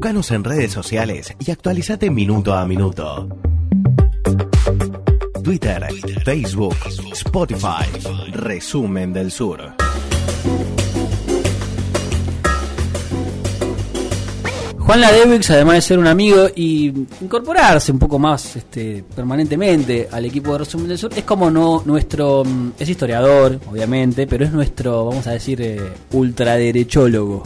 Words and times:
Búscanos 0.00 0.30
en 0.30 0.44
redes 0.44 0.72
sociales 0.72 1.34
y 1.38 1.50
actualizate 1.50 2.08
minuto 2.08 2.54
a 2.54 2.64
minuto. 2.64 3.28
Twitter, 5.44 5.88
Facebook, 6.24 6.74
Spotify. 7.12 7.84
Resumen 8.32 9.12
del 9.12 9.30
Sur. 9.30 9.74
Juan 14.78 15.00
Ladewix, 15.02 15.50
además 15.50 15.74
de 15.74 15.80
ser 15.82 15.98
un 15.98 16.06
amigo 16.06 16.46
y 16.56 16.86
incorporarse 17.20 17.92
un 17.92 17.98
poco 17.98 18.18
más 18.18 18.56
este, 18.56 19.04
permanentemente 19.14 20.08
al 20.10 20.24
equipo 20.24 20.52
de 20.52 20.60
Resumen 20.60 20.88
del 20.88 20.96
Sur, 20.96 21.12
es 21.14 21.24
como 21.24 21.50
no 21.50 21.82
nuestro, 21.84 22.42
mm, 22.42 22.72
es 22.78 22.88
historiador, 22.88 23.60
obviamente, 23.70 24.26
pero 24.26 24.46
es 24.46 24.50
nuestro, 24.52 25.04
vamos 25.04 25.26
a 25.26 25.32
decir, 25.32 25.60
eh, 25.60 25.78
ultraderechólogo. 26.12 27.42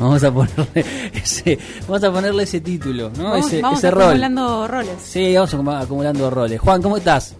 Vamos 0.00 0.24
a 0.24 0.32
ponerle 0.32 0.64
ese, 1.14 1.58
vamos 1.82 2.02
a 2.04 2.10
ponerle 2.12 2.42
ese 2.42 2.60
título, 2.60 3.10
¿no? 3.16 3.24
Vamos, 3.24 3.46
ese, 3.46 3.60
vamos 3.62 3.78
ese 3.78 3.90
rol. 3.90 4.02
acumulando 4.02 4.66
roles. 4.66 4.96
Sí, 4.98 5.34
vamos 5.34 5.54
acum- 5.54 5.82
acumulando 5.82 6.30
roles. 6.30 6.58
Juan, 6.60 6.80
¿cómo 6.82 6.96
estás? 6.96 7.36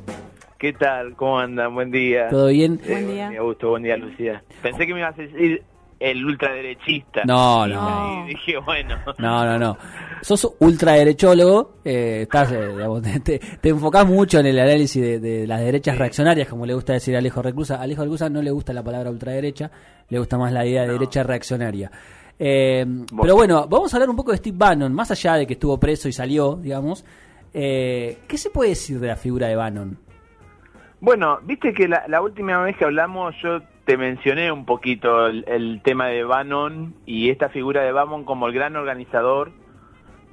¿Qué 0.59 0.75
tal? 0.75 1.17
¿Cómo 1.17 1.39
andan? 1.39 1.75
Buen 1.75 1.91
día. 1.91 2.29
¿Todo 2.29 2.49
bien? 2.49 2.79
Buen 2.87 3.07
día. 3.09 3.25
Buen 3.25 3.31
día, 3.31 3.41
Augusto. 3.41 3.71
Buen 3.71 3.83
día, 3.83 3.97
Lucía. 3.97 4.43
Pensé 4.63 4.87
que 4.87 4.93
me 4.93 5.01
ibas 5.01 5.19
a 5.19 5.23
decir 5.23 5.63
el 6.01 6.25
ultraderechista. 6.25 7.23
No, 7.25 7.67
no. 7.67 8.25
Y 8.27 8.29
dije, 8.35 8.59
bueno. 8.59 8.97
No, 9.19 9.45
no, 9.47 9.59
no. 9.59 9.77
Sos 10.21 10.47
ultraderechólogo, 10.59 11.77
eh, 11.85 12.21
estás, 12.23 12.53
eh, 12.53 12.69
digamos, 12.77 13.01
te, 13.03 13.21
te- 13.21 13.39
te 13.39 13.69
enfocás 13.71 14.07
mucho 14.07 14.39
en 14.41 14.47
el 14.47 14.59
análisis 14.59 15.01
de, 15.03 15.19
de 15.19 15.47
las 15.47 15.61
derechas 15.61 15.97
reaccionarias, 15.97 16.47
como 16.49 16.67
le 16.67 16.75
gusta 16.75 16.93
decir 16.93 17.15
a 17.17 17.19
Alejo 17.21 17.41
Reclusa. 17.41 17.77
A 17.77 17.83
Alejo 17.83 18.03
Reclusa 18.03 18.29
no 18.29 18.43
le 18.43 18.51
gusta 18.51 18.75
la 18.75 18.83
palabra 18.83 19.11
ultraderecha, 19.11 19.71
le 20.11 20.19
gusta 20.19 20.37
más 20.37 20.53
la 20.53 20.67
idea 20.67 20.83
de 20.83 20.93
derecha 20.93 21.23
reaccionaria. 21.23 21.91
Eh, 22.43 22.87
Pero 23.21 23.35
bueno, 23.37 23.67
vamos 23.69 23.93
a 23.93 23.97
hablar 23.99 24.09
un 24.09 24.17
poco 24.17 24.31
de 24.33 24.39
Steve 24.39 24.57
Bannon, 24.59 24.93
más 24.95 25.11
allá 25.11 25.35
de 25.35 25.47
que 25.47 25.53
estuvo 25.53 25.79
preso 25.79 26.09
y 26.09 26.13
salió, 26.13 26.57
digamos. 26.57 27.05
Eh, 27.53 28.19
¿Qué 28.27 28.39
se 28.39 28.49
puede 28.49 28.71
decir 28.71 28.99
de 28.99 29.09
la 29.09 29.17
figura 29.17 29.47
de 29.49 29.57
Bannon? 29.57 29.99
Bueno, 31.01 31.39
viste 31.43 31.73
que 31.75 31.87
la, 31.87 32.05
la 32.09 32.23
última 32.23 32.59
vez 32.63 32.77
que 32.77 32.85
hablamos 32.87 33.35
yo 33.43 33.61
te 33.85 33.97
mencioné 33.97 34.51
un 34.53 34.65
poquito 34.65 35.27
el, 35.27 35.45
el 35.49 35.81
tema 35.83 36.07
de 36.09 36.25
Bannon 36.25 36.95
y 37.07 37.29
esta 37.31 37.49
figura 37.51 37.83
de 37.83 37.93
Bannon 37.93 38.25
como 38.25 38.47
el 38.47 38.55
gran 38.55 38.75
organizador 38.77 39.51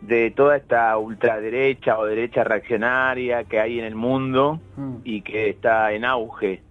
de 0.01 0.29
toda 0.31 0.57
esta 0.57 0.95
ultraderecha 0.97 1.97
o 1.97 2.05
derecha 2.05 2.43
reaccionaria 2.43 3.45
que 3.45 3.59
hay 3.59 3.79
en 3.79 3.85
el 3.85 3.95
mundo 3.95 4.59
Mm. 4.77 4.95
y 5.03 5.21
que 5.23 5.49
está 5.49 5.91
en 5.93 6.05
auge. 6.05 6.61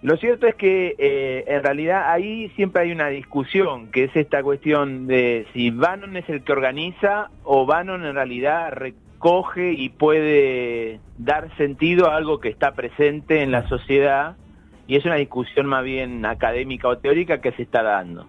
Lo 0.00 0.16
cierto 0.16 0.46
es 0.46 0.54
que 0.54 0.94
eh, 0.96 1.44
en 1.48 1.62
realidad 1.62 2.12
ahí 2.12 2.50
siempre 2.50 2.82
hay 2.82 2.92
una 2.92 3.08
discusión, 3.08 3.90
que 3.90 4.04
es 4.04 4.14
esta 4.14 4.42
cuestión 4.44 5.08
de 5.08 5.46
si 5.52 5.70
Bannon 5.70 6.16
es 6.16 6.28
el 6.28 6.42
que 6.44 6.52
organiza 6.52 7.30
o 7.42 7.66
Bannon 7.66 8.04
en 8.04 8.14
realidad 8.14 8.72
recoge 8.72 9.72
y 9.72 9.88
puede 9.88 11.00
dar 11.18 11.54
sentido 11.56 12.08
a 12.08 12.16
algo 12.16 12.38
que 12.38 12.48
está 12.48 12.74
presente 12.74 13.42
en 13.42 13.50
la 13.50 13.68
sociedad 13.68 14.36
y 14.86 14.94
es 14.94 15.04
una 15.04 15.16
discusión 15.16 15.66
más 15.66 15.82
bien 15.82 16.24
académica 16.24 16.86
o 16.86 16.98
teórica 16.98 17.40
que 17.40 17.50
se 17.52 17.62
está 17.62 17.82
dando. 17.82 18.28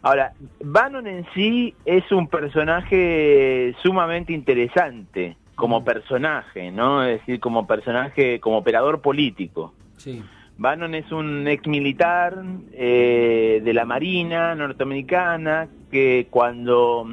Ahora, 0.00 0.32
Bannon 0.64 1.06
en 1.06 1.26
sí 1.34 1.74
es 1.84 2.10
un 2.10 2.28
personaje 2.28 3.74
sumamente 3.82 4.32
interesante 4.32 5.36
como 5.54 5.84
personaje, 5.84 6.72
¿no? 6.72 7.04
Es 7.04 7.20
decir, 7.20 7.38
como 7.38 7.66
personaje, 7.66 8.40
como 8.40 8.56
operador 8.56 9.00
político. 9.00 9.74
Sí. 9.98 10.24
Bannon 10.62 10.94
es 10.94 11.10
un 11.10 11.48
ex 11.48 11.66
militar 11.66 12.40
eh, 12.72 13.60
de 13.64 13.74
la 13.74 13.84
Marina 13.84 14.54
norteamericana 14.54 15.66
que 15.90 16.28
cuando 16.30 17.12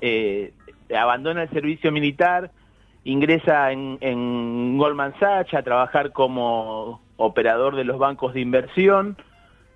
eh, 0.00 0.52
abandona 0.92 1.44
el 1.44 1.50
servicio 1.50 1.92
militar 1.92 2.50
ingresa 3.04 3.70
en, 3.70 4.76
Goldman 4.76 5.14
Sachs 5.20 5.54
a 5.54 5.62
trabajar 5.62 6.10
como 6.10 7.00
operador 7.16 7.76
de 7.76 7.84
los 7.84 7.98
bancos 7.98 8.34
de 8.34 8.40
inversión 8.40 9.16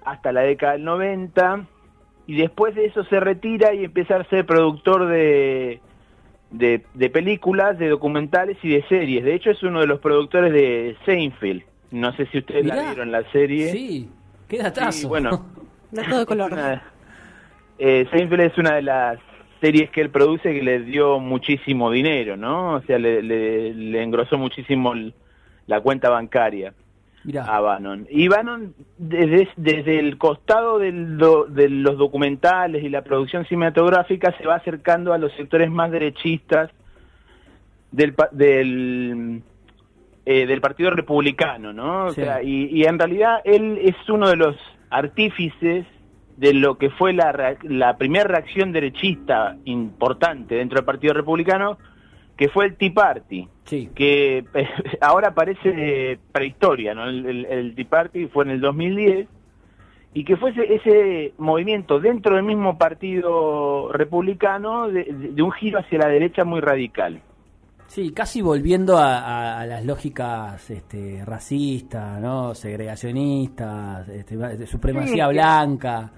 hasta 0.05 0.33
la 0.33 0.41
década 0.41 0.73
del 0.73 0.83
90 0.83 1.67
y 2.27 2.35
después 2.35 2.75
de 2.75 2.87
eso 2.87 3.05
se 3.05 3.21
retira 3.21 3.75
y 3.75 3.85
empieza 3.85 4.17
a 4.17 4.25
ser 4.25 4.45
productor 4.45 5.07
de, 5.07 5.81
de, 6.51 6.85
de 6.95 7.11
películas, 7.11 7.79
de 7.79 7.91
documentales 7.91 8.59
y 8.65 8.71
de 8.71 8.83
series. 8.89 9.25
De 9.25 9.35
hecho 9.35 9.53
es 9.53 9.63
uno 9.63 9.79
de 9.79 9.87
los 9.87 10.01
productores 10.01 10.53
de 10.53 10.97
Seinfeld. 11.05 11.63
No 11.91 12.13
sé 12.17 12.27
si 12.27 12.39
ustedes 12.39 12.65
Mirá. 12.65 12.77
la 12.77 12.83
vieron 12.91 13.13
la 13.13 13.23
serie. 13.31 13.71
Sí, 13.73 14.09
qué 14.49 14.59
datazo. 14.59 14.93
Sí, 14.93 15.07
bueno. 15.07 15.47
Dato 15.91 16.19
de 16.19 16.27
color. 16.27 16.53
Una- 16.53 16.83
eh, 17.79 18.07
Seinfeld 18.11 18.41
es 18.41 18.59
una 18.59 18.75
de 18.77 18.83
las 18.83 19.19
series 19.61 19.91
que 19.91 20.01
él 20.01 20.11
produce 20.11 20.53
que 20.53 20.63
le 20.63 20.81
dio 20.81 21.19
muchísimo 21.19 21.91
dinero, 21.91 22.37
¿no? 22.37 22.75
O 22.75 22.83
sea, 22.83 22.99
le, 22.99 23.23
le- 23.23 23.73
le 23.75 24.03
engrosó 24.03 24.37
muchísimo 24.39 24.93
el- 24.93 25.15
la 25.67 25.81
cuenta 25.81 26.09
bancaria 26.11 26.73
Mirá. 27.25 27.45
a 27.45 27.61
Bannon. 27.61 28.07
Y 28.11 28.29
Bannon, 28.29 28.75
desde, 28.99 29.49
desde 29.57 29.99
el 29.99 30.17
costado 30.19 30.79
del 30.79 31.19
do- 31.19 31.45
de 31.47 31.69
los 31.69 31.97
documentales 31.99 32.83
y 32.85 32.89
la 32.89 33.03
producción 33.03 33.45
cinematográfica, 33.47 34.35
se 34.39 34.47
va 34.47 34.57
acercando 34.57 35.13
a 35.13 35.19
los 35.19 35.33
sectores 35.35 35.71
más 35.71 35.91
derechistas 35.91 36.71
del, 37.93 38.15
pa- 38.15 38.29
del, 38.33 39.43
eh, 40.27 40.45
del 40.47 40.61
Partido 40.61 40.91
Republicano, 40.91 41.73
¿no? 41.73 42.07
O 42.07 42.11
sea, 42.11 42.43
y, 42.43 42.67
y 42.67 42.85
en 42.85 42.99
realidad 42.99 43.41
él 43.45 43.79
es 43.83 43.95
uno 44.11 44.29
de 44.29 44.37
los 44.37 44.57
artífices 44.91 45.87
de 46.37 46.53
lo 46.53 46.77
que 46.77 46.91
fue 46.91 47.13
la, 47.15 47.57
la 47.63 47.97
primera 47.97 48.25
reacción 48.27 48.73
derechista 48.73 49.57
importante 49.65 50.57
dentro 50.57 50.77
del 50.77 50.85
Partido 50.85 51.15
Republicano, 51.15 51.79
que 52.37 52.49
fue 52.51 52.67
el 52.67 52.77
Tea 52.77 52.93
Party 52.93 53.49
Sí. 53.65 53.89
que 53.95 54.45
ahora 55.01 55.33
parece 55.35 56.19
prehistoria, 56.33 56.95
¿no? 56.95 57.09
El, 57.09 57.25
el- 57.27 57.47
el 57.47 57.75
Tea 57.75 57.87
Party 57.89 58.27
fue 58.27 58.45
en 58.45 58.51
el 58.51 58.61
2010 58.61 59.27
y 60.15 60.25
que 60.25 60.37
fue 60.37 60.51
ese, 60.51 60.75
ese 60.75 61.33
movimiento 61.39 61.99
dentro 62.01 62.37
del 62.37 62.45
mismo 62.45 62.77
partido 62.79 63.91
republicano 63.93 64.89
de- 64.89 65.05
de 65.05 65.43
un 65.43 65.53
giro 65.53 65.79
hacia 65.79 65.99
la 65.99 66.09
derecha 66.09 66.45
muy 66.45 66.61
radical. 66.61 67.21
Sí, 67.89 68.13
casi 68.13 68.43
volviendo 68.43 68.99
a, 68.99 69.19
a- 69.21 69.61
a 69.61 69.67
las 69.67 69.85
lógicas 69.85 70.69
este, 70.71 71.23
racistas, 71.25 72.21
¿no? 72.21 72.55
segregacionistas, 72.55 74.09
este, 74.09 74.37
de 74.37 74.67
supremacía 74.67 75.27
Sí, 75.29 75.33
blanca. 75.33 76.11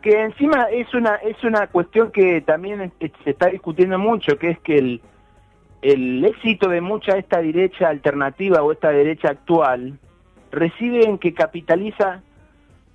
Que 0.00 0.22
encima 0.22 0.64
es 0.72 0.92
una 0.94 1.16
es 1.16 1.42
una 1.44 1.66
cuestión 1.66 2.10
que 2.10 2.40
también 2.40 2.90
se 3.22 3.30
está 3.30 3.48
discutiendo 3.48 3.98
mucho, 3.98 4.38
que 4.38 4.50
es 4.50 4.58
que 4.60 4.76
el, 4.78 5.00
el 5.82 6.24
éxito 6.24 6.68
de 6.70 6.80
mucha 6.80 7.18
esta 7.18 7.42
derecha 7.42 7.88
alternativa 7.88 8.62
o 8.62 8.72
esta 8.72 8.90
derecha 8.90 9.28
actual 9.28 9.98
reside 10.52 11.04
en 11.04 11.18
que 11.18 11.34
capitaliza, 11.34 12.22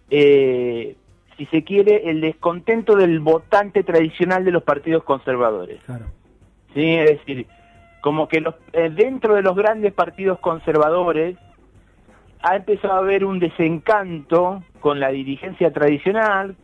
eh, 0.09 0.95
si 1.37 1.45
se 1.47 1.63
quiere, 1.63 2.09
el 2.09 2.21
descontento 2.21 2.95
del 2.95 3.19
votante 3.19 3.83
tradicional 3.83 4.43
de 4.43 4.51
los 4.51 4.63
partidos 4.63 5.03
conservadores. 5.03 5.81
Claro. 5.85 6.05
¿sí? 6.73 6.95
Es 6.95 7.19
decir, 7.19 7.45
como 8.05 8.27
que 8.27 8.43
eh, 8.73 8.91
dentro 8.91 9.33
de 9.33 9.41
los 9.41 9.55
grandes 9.55 9.91
partidos 9.91 10.38
conservadores 10.38 11.38
ha 12.43 12.55
empezado 12.55 12.93
a 12.93 12.97
haber 12.99 13.25
un 13.25 13.39
desencanto 13.39 14.61
con 14.79 14.99
la 14.99 15.09
dirigencia 15.09 15.73
tradicional, 15.73 16.55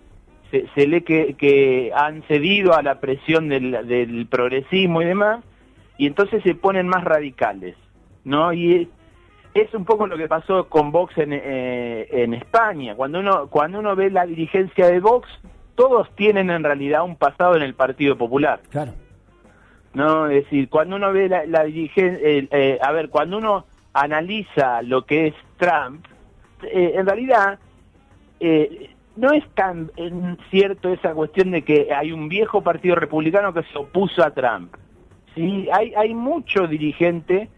se, 0.52 0.68
se 0.76 0.86
lee 0.86 1.02
que, 1.02 1.92
han 1.96 2.22
cedido 2.28 2.76
a 2.76 2.84
la 2.84 3.00
presión 3.00 3.50
del, 3.50 4.28
progresismo 4.30 5.02
y 5.02 5.06
demás, 5.06 5.44
y 5.98 6.06
entonces 6.06 6.44
se 6.44 6.54
ponen 6.54 6.88
más 6.88 7.04
radicales, 7.04 7.76
¿no? 8.24 8.54
Y 8.54 8.76
es, 8.76 8.88
es 9.56 9.74
un 9.74 9.84
poco 9.84 10.06
lo 10.06 10.18
que 10.18 10.28
pasó 10.28 10.70
con 10.70 10.92
Vox 10.92 11.18
en, 11.18 11.34
eh, 11.34 12.08
en 12.12 12.36
España. 12.36 12.94
Cuando 12.94 13.20
uno, 13.20 13.48
cuando 13.48 13.80
uno 13.80 13.96
ve 13.96 14.12
la 14.12 14.28
dirigencia 14.28 14.86
de 14.86 15.00
Vox, 15.00 15.28
todos 15.74 16.08
tienen 16.16 16.52
en 16.52 16.64
realidad 16.64 17.04
un 17.04 17.16
pasado 17.16 17.56
en 17.56 17.64
el 17.64 17.74
Partido 17.74 18.16
Popular. 18.16 18.62
Claro. 18.70 18.94
No, 19.94 20.28
es 20.28 20.46
decir, 20.46 20.70
cuando 20.70 20.96
uno 20.96 21.12
ve 21.12 21.28
la, 21.28 21.46
la 21.46 21.64
dirigencia, 21.66 22.48
a 22.82 22.92
ver, 22.92 23.10
cuando 23.10 23.38
uno 23.38 23.66
analiza 23.94 24.82
lo 24.84 25.06
que 25.06 25.28
es 25.28 25.36
Trump, 25.58 26.06
eh, 26.64 26.94
en 26.96 27.06
realidad 27.06 27.60
eh, 28.40 28.92
no 29.16 29.32
es 29.32 29.48
tan 29.54 29.92
eh, 29.98 30.12
cierto 30.50 30.94
esa 30.94 31.14
cuestión 31.14 31.52
de 31.52 31.64
que 31.64 31.90
hay 31.94 32.12
un 32.12 32.30
viejo 32.30 32.62
partido 32.62 32.96
republicano 32.96 33.54
que 33.54 33.64
se 33.64 33.78
opuso 33.78 34.24
a 34.24 34.32
Trump. 34.32 34.76
Sí, 35.36 35.68
hay, 35.72 35.94
hay 35.96 36.14
mucho 36.14 36.68
dirigente 36.68 37.50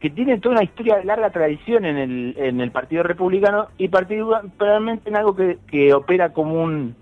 que 0.00 0.10
tiene 0.10 0.38
toda 0.38 0.56
una 0.56 0.64
historia 0.64 0.96
de 0.96 1.04
larga 1.04 1.30
tradición 1.30 1.84
en 1.84 1.96
el, 1.96 2.34
en 2.36 2.60
el 2.60 2.72
Partido 2.72 3.04
Republicano 3.04 3.68
y 3.78 3.86
particularmente 3.86 5.08
en 5.08 5.16
algo 5.16 5.36
que, 5.36 5.58
que 5.68 5.94
opera 5.94 6.32
como 6.32 6.60
un 6.60 6.96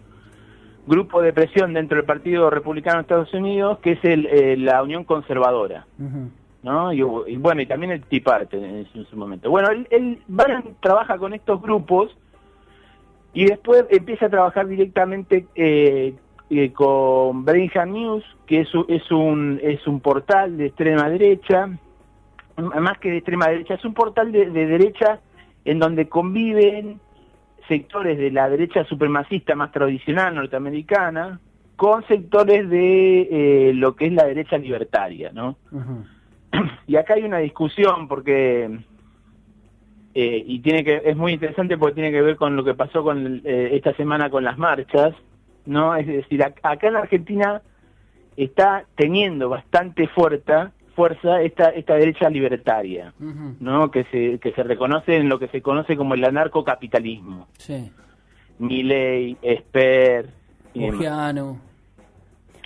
grupo 0.90 1.22
de 1.22 1.32
presión 1.32 1.72
dentro 1.72 1.96
del 1.96 2.04
Partido 2.04 2.50
Republicano 2.50 2.96
de 2.98 3.02
Estados 3.02 3.32
Unidos, 3.32 3.78
que 3.78 3.92
es 3.92 4.04
el, 4.04 4.26
eh, 4.26 4.56
la 4.58 4.82
Unión 4.82 5.04
Conservadora. 5.04 5.86
¿no? 6.62 6.92
Y, 6.92 6.98
y 7.32 7.36
bueno, 7.36 7.62
y 7.62 7.66
también 7.66 7.92
el 7.92 8.02
Tea 8.02 8.20
Party 8.22 8.56
en, 8.58 8.86
su- 8.92 8.98
en 8.98 9.06
su 9.06 9.16
momento. 9.16 9.48
Bueno, 9.48 9.70
él, 9.70 9.86
él 9.90 10.18
Bannon 10.28 10.76
trabaja 10.80 11.16
con 11.16 11.32
estos 11.32 11.62
grupos 11.62 12.14
y 13.32 13.46
después 13.46 13.86
empieza 13.90 14.26
a 14.26 14.28
trabajar 14.28 14.66
directamente 14.66 15.46
eh, 15.54 16.12
eh, 16.50 16.72
con 16.72 17.44
Brigham 17.46 17.92
News, 17.92 18.24
que 18.46 18.60
es, 18.60 18.74
un- 18.74 18.84
es, 18.88 19.10
un, 19.10 19.58
es 19.62 19.86
un 19.86 20.00
portal 20.00 20.58
de 20.58 20.66
extrema 20.66 21.08
derecha, 21.08 21.68
más 22.56 22.98
que 22.98 23.10
de 23.10 23.16
extrema 23.18 23.46
derecha, 23.48 23.74
es 23.74 23.84
un 23.86 23.94
portal 23.94 24.32
de, 24.32 24.50
de 24.50 24.66
derecha 24.66 25.20
en 25.64 25.78
donde 25.78 26.08
conviven 26.08 27.00
sectores 27.68 28.18
de 28.18 28.30
la 28.30 28.48
derecha 28.48 28.84
supremacista 28.84 29.54
más 29.54 29.72
tradicional 29.72 30.34
norteamericana 30.34 31.40
con 31.76 32.06
sectores 32.06 32.68
de 32.68 33.22
eh, 33.70 33.72
lo 33.74 33.96
que 33.96 34.06
es 34.06 34.12
la 34.12 34.24
derecha 34.26 34.58
libertaria, 34.58 35.30
¿no? 35.32 35.56
Y 36.86 36.96
acá 36.96 37.14
hay 37.14 37.22
una 37.22 37.38
discusión 37.38 38.08
porque 38.08 38.80
eh, 40.14 40.44
y 40.44 40.58
tiene 40.60 40.82
que 40.84 41.00
es 41.04 41.16
muy 41.16 41.32
interesante 41.32 41.78
porque 41.78 41.94
tiene 41.94 42.10
que 42.10 42.20
ver 42.22 42.36
con 42.36 42.56
lo 42.56 42.64
que 42.64 42.74
pasó 42.74 43.04
con 43.04 43.40
eh, 43.44 43.70
esta 43.72 43.94
semana 43.94 44.28
con 44.28 44.42
las 44.42 44.58
marchas 44.58 45.14
no 45.66 45.94
es 45.94 46.06
decir 46.06 46.40
ac- 46.40 46.58
acá 46.64 46.88
en 46.88 46.94
la 46.94 47.00
Argentina 47.00 47.62
está 48.36 48.84
teniendo 48.96 49.48
bastante 49.48 50.08
fuerza 50.08 50.72
fuerza 51.00 51.40
esta 51.40 51.70
esta 51.70 51.94
derecha 51.94 52.28
libertaria 52.28 53.14
no 53.60 53.90
que 53.90 54.04
se 54.04 54.38
que 54.38 54.52
se 54.52 54.62
reconoce 54.62 55.16
en 55.16 55.28
lo 55.30 55.38
que 55.38 55.48
se 55.48 55.62
conoce 55.62 55.96
como 55.96 56.12
el 56.14 56.22
anarcocapitalismo. 56.24 57.48
Sí. 57.56 57.90
Milley, 58.58 59.38
Esper 59.40 60.28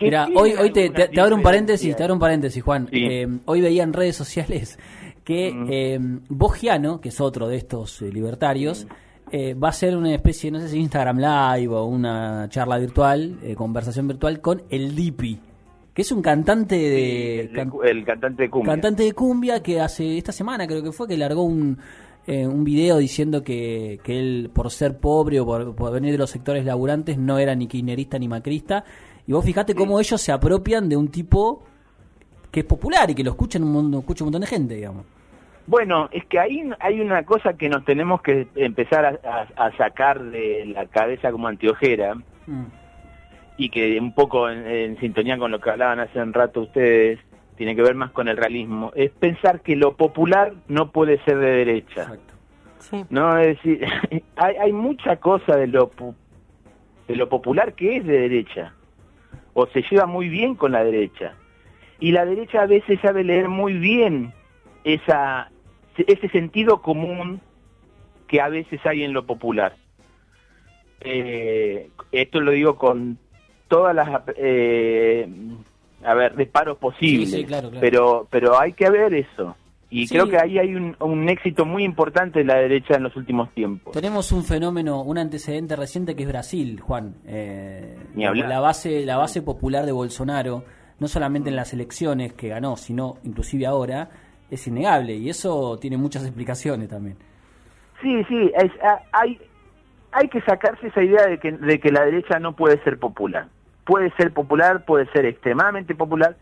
Mira, 0.00 0.26
hoy, 0.34 0.52
hoy 0.54 0.70
te, 0.72 0.90
te- 0.90 1.20
abro 1.20 1.36
un 1.36 1.42
paréntesis, 1.42 1.94
te 1.94 2.02
abro 2.02 2.14
un 2.14 2.20
paréntesis, 2.20 2.60
Juan. 2.62 2.88
Sí. 2.90 3.04
Eh, 3.04 3.28
hoy 3.44 3.60
veía 3.60 3.84
en 3.84 3.92
redes 3.92 4.16
sociales 4.16 4.76
que 5.22 5.54
eh, 5.70 5.98
Bogiano, 6.28 7.00
que 7.00 7.10
es 7.10 7.20
otro 7.20 7.46
de 7.46 7.56
estos 7.56 8.02
eh, 8.02 8.10
libertarios, 8.12 8.88
eh, 9.30 9.54
va 9.54 9.68
a 9.68 9.70
hacer 9.70 9.96
una 9.96 10.12
especie, 10.12 10.50
no 10.50 10.58
sé 10.58 10.68
si 10.68 10.78
Instagram 10.80 11.18
Live 11.18 11.72
o 11.72 11.84
una 11.84 12.48
charla 12.48 12.76
virtual, 12.78 13.38
eh, 13.44 13.54
conversación 13.54 14.08
virtual 14.08 14.40
con 14.40 14.64
el 14.68 14.96
Dipi, 14.96 15.38
que 15.94 16.02
es 16.02 16.10
un 16.12 16.20
cantante 16.22 16.74
de... 16.76 17.40
el, 17.40 17.52
can- 17.52 17.70
el 17.84 18.04
cantante 18.04 18.42
de 18.42 18.50
cumbia. 18.50 18.72
cantante 18.72 19.02
de 19.04 19.12
cumbia 19.12 19.62
que 19.62 19.80
hace 19.80 20.18
esta 20.18 20.32
semana 20.32 20.66
creo 20.66 20.82
que 20.82 20.90
fue 20.92 21.06
que 21.06 21.16
largó 21.16 21.42
un, 21.44 21.78
eh, 22.26 22.46
un 22.46 22.64
video 22.64 22.98
diciendo 22.98 23.42
que, 23.44 24.00
que 24.02 24.18
él 24.18 24.50
por 24.52 24.70
ser 24.70 24.98
pobre 24.98 25.38
o 25.40 25.46
por, 25.46 25.74
por 25.76 25.92
venir 25.92 26.10
de 26.12 26.18
los 26.18 26.30
sectores 26.30 26.64
laburantes 26.64 27.16
no 27.16 27.38
era 27.38 27.54
ni 27.54 27.66
kirchnerista 27.68 28.18
ni 28.18 28.26
macrista 28.28 28.84
y 29.26 29.32
vos 29.32 29.44
fijate 29.44 29.74
cómo 29.74 30.00
ellos 30.00 30.20
se 30.20 30.32
apropian 30.32 30.88
de 30.88 30.96
un 30.96 31.08
tipo 31.08 31.62
que 32.50 32.60
es 32.60 32.66
popular 32.66 33.10
y 33.10 33.14
que 33.14 33.22
lo 33.24 33.30
escuchan 33.30 33.62
un, 33.62 33.72
mon- 33.72 33.94
escucha 34.00 34.24
un 34.24 34.26
montón 34.26 34.40
de 34.42 34.46
gente 34.48 34.74
digamos 34.74 35.04
Bueno, 35.66 36.08
es 36.12 36.24
que 36.26 36.38
ahí 36.40 36.62
hay 36.80 37.00
una 37.00 37.22
cosa 37.24 37.54
que 37.54 37.68
nos 37.68 37.84
tenemos 37.84 38.20
que 38.20 38.48
empezar 38.56 39.04
a, 39.06 39.18
a- 39.56 39.66
a 39.66 39.76
sacar 39.76 40.22
de 40.22 40.66
la 40.66 40.86
cabeza 40.86 41.30
como 41.30 41.46
antiojera 41.48 42.16
Mm. 42.46 42.64
Y 43.56 43.68
que 43.68 43.98
un 44.00 44.12
poco 44.12 44.48
en, 44.50 44.66
en 44.66 44.98
sintonía 45.00 45.38
con 45.38 45.50
lo 45.50 45.60
que 45.60 45.70
hablaban 45.70 46.00
hace 46.00 46.20
un 46.20 46.32
rato 46.32 46.62
ustedes, 46.62 47.18
tiene 47.56 47.76
que 47.76 47.82
ver 47.82 47.94
más 47.94 48.10
con 48.10 48.26
el 48.28 48.36
realismo, 48.36 48.90
es 48.96 49.10
pensar 49.12 49.60
que 49.60 49.76
lo 49.76 49.94
popular 49.96 50.54
no 50.68 50.90
puede 50.90 51.18
ser 51.24 51.38
de 51.38 51.50
derecha. 51.50 52.02
exacto 52.02 52.34
Sí. 52.80 53.04
No, 53.08 53.38
es 53.38 53.56
decir, 53.56 53.86
hay, 54.36 54.56
hay 54.56 54.72
mucha 54.72 55.16
cosa 55.16 55.56
de 55.56 55.68
lo, 55.68 55.90
pu- 55.90 56.14
de 57.08 57.16
lo 57.16 57.28
popular 57.30 57.72
que 57.74 57.96
es 57.96 58.04
de 58.04 58.20
derecha, 58.20 58.74
o 59.54 59.66
se 59.68 59.82
lleva 59.82 60.04
muy 60.06 60.28
bien 60.28 60.54
con 60.54 60.72
la 60.72 60.84
derecha. 60.84 61.34
Y 62.00 62.10
la 62.12 62.26
derecha 62.26 62.62
a 62.62 62.66
veces 62.66 62.98
sabe 63.00 63.24
leer 63.24 63.48
muy 63.48 63.74
bien 63.74 64.32
esa, 64.82 65.48
ese 65.96 66.28
sentido 66.28 66.82
común 66.82 67.40
que 68.26 68.40
a 68.42 68.48
veces 68.48 68.84
hay 68.84 69.04
en 69.04 69.12
lo 69.14 69.24
popular. 69.24 69.76
Eh, 71.00 71.88
esto 72.12 72.40
lo 72.40 72.50
digo 72.50 72.76
con 72.76 73.18
todas 73.68 73.94
las, 73.94 74.08
eh, 74.36 75.28
a 76.04 76.14
ver, 76.14 76.34
reparos 76.36 76.78
posibles, 76.78 77.30
Sí, 77.30 77.36
sí, 77.38 77.44
claro, 77.44 77.70
claro. 77.70 77.80
pero 77.80 78.26
pero 78.30 78.60
hay 78.60 78.72
que 78.72 78.90
ver 78.90 79.14
eso. 79.14 79.56
Y 79.90 80.06
Sí. 80.08 80.14
creo 80.14 80.28
que 80.28 80.38
ahí 80.38 80.58
hay 80.58 80.74
un, 80.74 80.96
un 80.98 81.28
éxito 81.28 81.64
muy 81.64 81.84
importante 81.84 82.40
de 82.40 82.44
la 82.44 82.56
derecha 82.56 82.96
en 82.96 83.04
los 83.04 83.14
últimos 83.16 83.50
tiempos. 83.54 83.92
Tenemos 83.92 84.32
un 84.32 84.42
fenómeno, 84.42 85.02
un 85.02 85.18
antecedente 85.18 85.76
reciente 85.76 86.16
que 86.16 86.24
es 86.24 86.28
Brasil, 86.28 86.80
Juan. 86.80 87.14
Eh, 87.26 87.96
Ni 88.14 88.24
hablar. 88.26 88.48
La 88.48 88.60
base, 88.60 89.04
la 89.06 89.16
base 89.18 89.40
popular 89.42 89.86
de 89.86 89.92
Bolsonaro, 89.92 90.64
no 90.98 91.06
solamente 91.06 91.50
en 91.50 91.56
las 91.56 91.72
elecciones 91.72 92.32
que 92.32 92.48
ganó, 92.48 92.76
sino 92.76 93.18
inclusive 93.22 93.66
ahora, 93.66 94.08
es 94.50 94.66
innegable 94.66 95.14
y 95.14 95.28
eso 95.28 95.78
tiene 95.78 95.96
muchas 95.96 96.24
explicaciones 96.24 96.88
también. 96.88 97.16
Sí, 98.02 98.22
sí, 98.28 98.50
es- 98.56 98.72
hay, 99.12 99.38
hay 100.14 100.28
que 100.28 100.40
sacarse 100.42 100.86
esa 100.88 101.02
idea 101.02 101.26
de 101.26 101.38
que, 101.38 101.52
de 101.52 101.80
que 101.80 101.90
la 101.92 102.04
derecha 102.04 102.38
no 102.38 102.54
puede 102.54 102.82
ser 102.84 102.98
popular. 102.98 103.46
Puede 103.84 104.10
ser 104.12 104.32
popular, 104.32 104.84
puede 104.84 105.06
ser 105.12 105.26
extremadamente 105.26 105.94
popular. 105.94 106.36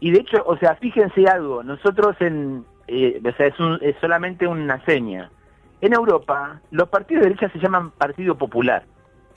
Y 0.00 0.10
de 0.10 0.20
hecho, 0.20 0.42
o 0.46 0.56
sea, 0.56 0.74
fíjense 0.76 1.26
algo, 1.28 1.62
nosotros 1.62 2.16
en, 2.20 2.64
eh, 2.88 3.20
o 3.24 3.32
sea, 3.36 3.46
es, 3.46 3.60
un- 3.60 3.78
es 3.82 3.94
solamente 4.00 4.46
una 4.48 4.84
seña. 4.84 5.30
En 5.80 5.92
Europa, 5.92 6.60
los 6.70 6.88
partidos 6.88 7.22
de 7.22 7.28
derecha 7.30 7.48
se 7.50 7.58
llaman 7.58 7.90
Partido 7.92 8.36
Popular, 8.36 8.84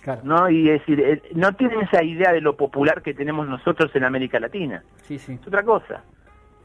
Claro. 0.01 0.21
¿no? 0.23 0.49
Y 0.49 0.69
es 0.69 0.79
decir, 0.79 0.99
eh, 1.01 1.21
no 1.33 1.53
tienen 1.53 1.81
esa 1.81 2.03
idea 2.03 2.31
de 2.31 2.41
lo 2.41 2.55
popular 2.55 3.01
que 3.01 3.13
tenemos 3.13 3.47
nosotros 3.47 3.89
en 3.95 4.03
América 4.03 4.39
Latina 4.39 4.83
Sí, 5.03 5.17
sí. 5.19 5.33
es 5.33 5.47
otra 5.47 5.63
cosa. 5.63 6.03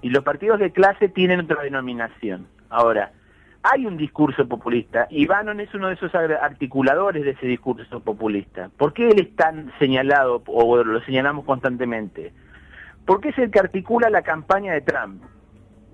Y 0.02 0.10
los 0.10 0.22
partidos 0.24 0.60
de 0.60 0.70
clase 0.72 1.08
tienen 1.08 1.40
otra 1.40 1.62
denominación. 1.62 2.46
Ahora, 2.70 3.12
hay 3.62 3.84
un 3.86 3.96
discurso 3.96 4.46
populista 4.48 5.06
y 5.10 5.26
Bannon 5.26 5.60
es 5.60 5.74
uno 5.74 5.88
de 5.88 5.94
esos 5.94 6.14
ar- 6.14 6.32
articuladores 6.42 7.24
de 7.24 7.30
ese 7.32 7.46
discurso 7.46 8.00
populista. 8.00 8.70
¿Por 8.76 8.92
qué 8.94 9.08
él 9.08 9.20
es 9.20 9.36
tan 9.36 9.70
señalado 9.78 10.42
o 10.46 10.82
lo 10.82 11.00
señalamos 11.02 11.44
constantemente? 11.44 12.32
Porque 13.04 13.30
es 13.30 13.38
el 13.38 13.50
que 13.50 13.58
articula 13.60 14.08
la 14.08 14.22
campaña 14.22 14.72
de 14.72 14.80
Trump. 14.80 15.22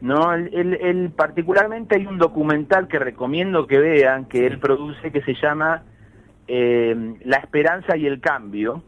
No, 0.01 0.33
él, 0.35 0.51
él- 0.53 0.79
él- 0.81 1.11
particularmente 1.17 1.97
hay 1.97 2.07
un 2.07 2.19
documental 2.19 2.87
que 2.87 2.99
recomiendo 2.99 3.67
que 3.67 3.79
vean 3.79 4.27
que 4.27 4.47
él 4.47 4.59
produce 4.59 5.11
que 5.11 5.23
se 5.23 5.35
llama 5.35 5.83
eh, 6.49 7.15
La 7.25 7.39
esperanza 7.39 7.97
y 7.97 8.07
el 8.07 8.21
cambio 8.21 8.83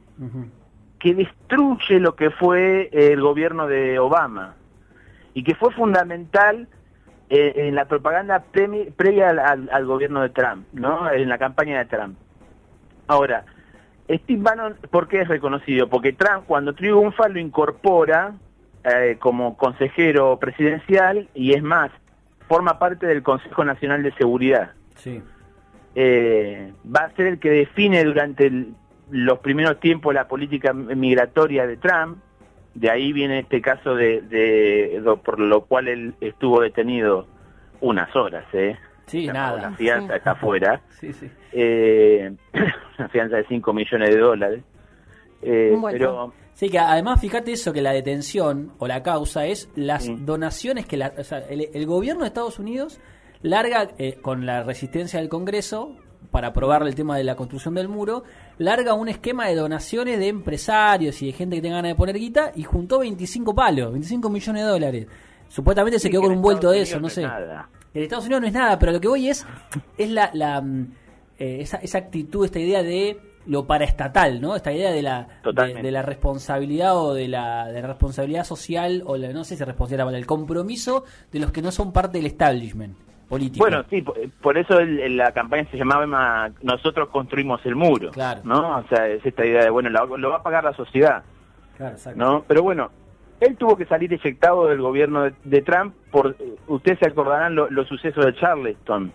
que 1.01 1.15
destruye 1.15 1.99
lo 2.01 2.15
que 2.15 2.31
fue 2.31 2.91
el 2.93 3.21
gobierno 3.21 3.67
de 3.67 3.99
Obama 3.99 4.55
y 5.35 5.43
que 5.45 5.55
fue 5.55 5.73
fundamental 5.73 6.69
eh, 7.31 7.53
en 7.57 7.75
la 7.75 7.85
propaganda 7.87 8.45
premi- 8.53 8.93
previa 8.93 9.29
al, 9.31 9.39
al- 9.39 9.69
al 9.73 9.87
gobierno 9.87 10.23
de 10.23 10.31
Trump, 10.31 10.67
¿no? 10.73 11.11
En 11.11 11.29
la 11.29 11.39
campaña 11.39 11.79
de 11.79 11.85
Trump. 11.85 12.17
Ahora, 13.07 13.45
Steve 14.09 14.41
Bannon, 14.43 14.77
¿por 14.91 15.09
qué 15.09 15.21
es 15.23 15.29
reconocido? 15.29 15.89
Porque 15.89 16.13
Trump 16.13 16.45
cuando 16.47 16.75
triunfa 16.75 17.29
lo 17.29 17.39
incorpora 17.39 18.33
eh, 18.85 19.17
como 19.19 19.57
consejero 19.57 20.39
presidencial 20.39 21.29
y 21.35 21.53
es 21.55 21.63
más, 21.63 21.91
forma 22.49 22.79
parte 22.79 23.07
del 23.07 23.23
Consejo 23.23 23.65
Nacional 23.65 24.03
de 24.03 24.13
Seguridad 24.15 24.71
Sí. 24.97 25.23
eh, 25.95 26.73
va 26.87 27.01
a 27.05 27.11
ser 27.11 27.27
el 27.27 27.39
que 27.39 27.51
define 27.51 28.03
durante 28.05 28.47
el- 28.47 28.75
los 29.11 29.39
primeros 29.41 29.81
tiempos 29.81 30.15
la 30.15 30.29
política 30.29 30.73
migratoria 30.73 31.67
de 31.67 31.77
Trump. 31.77 32.19
De 32.79 32.91
ahí 32.91 33.13
viene 33.13 33.41
este 33.41 33.61
caso 33.61 33.95
de, 33.95 34.21
de- 34.23 35.03
por 35.25 35.41
lo 35.41 35.63
cual 35.65 35.89
él 35.89 36.15
estuvo 36.21 36.61
detenido 36.61 37.27
unas 37.81 38.15
horas, 38.15 38.45
¿eh? 38.53 38.77
Sí, 39.07 39.27
La- 39.27 39.33
nada. 39.33 39.61
La 39.63 39.73
fianza 39.73 40.17
está 40.17 40.33
afuera. 40.33 40.81
Sí, 41.01 41.13
sí. 41.13 41.31
Eh, 41.53 42.33
una 42.99 43.09
fianza 43.09 43.37
de 43.37 43.45
5 43.47 43.73
millones 43.73 44.11
de 44.11 44.19
dólares. 44.21 44.63
Eh, 45.43 45.77
pero 45.93 46.33
Sí, 46.55 46.69
que 46.71 46.79
además 46.81 47.21
fíjate 47.21 47.53
eso, 47.53 47.73
que 47.73 47.81
la 47.83 47.93
detención 47.93 48.73
o 48.79 48.89
la 48.89 49.03
causa 49.05 49.47
es 49.47 49.71
las 49.77 50.05
Sí. 50.05 50.17
donaciones 50.21 50.87
que 50.87 50.97
la, 50.97 51.13
o 51.17 51.23
sea, 51.23 51.39
el, 51.49 51.69
el 51.73 51.87
gobierno 51.87 52.23
de 52.23 52.29
Estados 52.29 52.59
Unidos 52.59 53.01
larga, 53.43 53.89
eh, 53.99 54.19
con 54.21 54.45
la 54.45 54.65
resistencia 54.65 55.21
del 55.21 55.29
Congreso, 55.29 55.95
para 56.33 56.49
aprobar 56.49 56.83
el 56.83 56.97
tema 56.97 57.17
de 57.17 57.23
la 57.23 57.37
construcción 57.37 57.75
del 57.75 57.87
muro, 57.89 58.25
larga 58.59 58.95
un 58.95 59.09
esquema 59.09 59.47
de 59.47 59.55
donaciones 59.55 60.19
de 60.19 60.29
empresarios 60.29 61.21
y 61.23 61.27
de 61.27 61.33
gente 61.33 61.57
que 61.57 61.63
tenga 61.63 61.77
ganas 61.77 61.93
de 61.93 61.95
poner 61.95 62.19
guita 62.19 62.53
y 62.55 62.65
juntó 62.65 62.99
25 62.99 63.55
palos, 63.55 63.93
25 63.93 64.29
millones 64.29 64.65
de 64.65 64.69
dólares. 64.69 65.07
Supuestamente 65.49 65.99
se 65.99 66.11
quedó 66.11 66.21
que 66.21 66.27
con 66.27 66.37
un 66.37 66.43
vuelto 66.43 66.71
de 66.71 66.83
eso, 66.83 67.01
no 67.01 67.09
sé. 67.09 67.23
nada. 67.23 67.71
En 67.95 68.03
Estados 68.03 68.27
Unidos 68.27 68.43
no 68.43 68.47
es 68.49 68.53
nada, 68.53 68.79
pero 68.79 68.93
lo 68.93 69.01
que 69.01 69.09
voy 69.09 69.29
es 69.29 69.47
es 69.97 70.11
la, 70.11 70.31
la 70.35 70.61
mm, 70.61 70.93
eh, 71.39 71.59
esa, 71.61 71.79
esa 71.79 71.99
actitud, 71.99 72.45
esta 72.45 72.59
idea 72.59 72.83
de 72.83 73.19
lo 73.47 73.67
paraestatal, 73.67 74.43
¿no? 74.43 74.55
Esta 74.57 74.73
idea 74.73 74.91
de 74.91 75.01
la 75.01 75.27
de, 75.43 75.83
de 75.83 75.91
la 75.91 76.03
responsabilidad 76.03 76.99
o 76.99 77.15
de 77.15 77.29
la, 77.29 77.69
de 77.69 77.81
la 77.81 77.89
responsabilidad 77.89 78.45
social 78.45 79.03
o 79.07 79.17
la, 79.17 79.33
no 79.33 79.43
sé 79.43 79.57
si 79.57 79.65
responsabilidad, 79.65 80.15
el 80.15 80.27
compromiso 80.27 81.05
de 81.33 81.39
los 81.39 81.51
que 81.51 81.63
no 81.63 81.73
son 81.73 81.93
parte 81.93 82.19
del 82.19 82.27
establishment 82.27 82.95
político. 83.29 83.65
Bueno, 83.65 83.85
sí, 83.91 84.03
por, 84.41 84.57
eso 84.59 84.79
el- 84.81 85.01
el- 85.01 85.17
la 85.17 85.33
campaña 85.33 85.67
se 85.71 85.77
llamaba 85.77 86.51
Nosotros 86.63 87.09
construimos 87.11 87.65
el 87.67 87.75
muro, 87.77 88.11
Claro. 88.11 88.41
¿no? 88.45 88.79
O 88.79 88.85
sea, 88.89 89.07
es 89.09 89.25
esta 89.25 89.45
idea 89.45 89.65
de, 89.65 89.71
bueno, 89.71 89.91
la- 89.91 90.05
lo 90.07 90.31
va 90.31 90.37
a 90.37 90.43
pagar 90.43 90.65
la 90.65 90.73
sociedad. 90.75 91.23
Claro, 91.77 91.95
exacto. 91.95 92.19
¿no? 92.19 92.45
Pero 92.49 92.63
bueno, 92.63 92.91
él 93.41 93.57
tuvo 93.57 93.77
que 93.77 93.85
salir 93.87 94.13
eyectado 94.13 94.67
del 94.67 94.81
gobierno 94.81 95.23
de, 95.25 95.33
de 95.45 95.63
Trump 95.63 95.95
por, 96.11 96.35
eh, 96.41 96.55
ustedes 96.67 96.99
se 96.99 97.07
acordarán 97.09 97.55
lo- 97.55 97.71
los 97.71 97.87
sucesos 97.87 98.25
de 98.25 98.35
Charleston. 98.35 99.13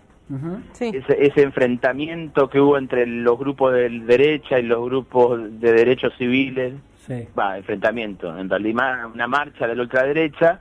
Sí. 0.72 0.90
ese, 0.94 1.26
ese 1.26 1.42
enfrentamiento 1.42 2.48
que 2.48 2.58
hubo 2.58 2.78
entre 2.78 3.06
los 3.06 3.38
grupos 3.38 3.74
de 3.74 3.90
derecha 3.90 4.58
y 4.58 4.62
los 4.62 4.82
grupos 4.86 5.38
de 5.60 5.72
derechos 5.72 6.14
civiles, 6.16 6.72
Sí. 7.06 7.28
va, 7.38 7.58
enfrentamiento, 7.58 8.34
en 8.38 8.48
realidad 8.48 9.04
una 9.12 9.26
marcha 9.26 9.66
de 9.66 9.76
la 9.76 9.82
ultraderecha 9.82 10.60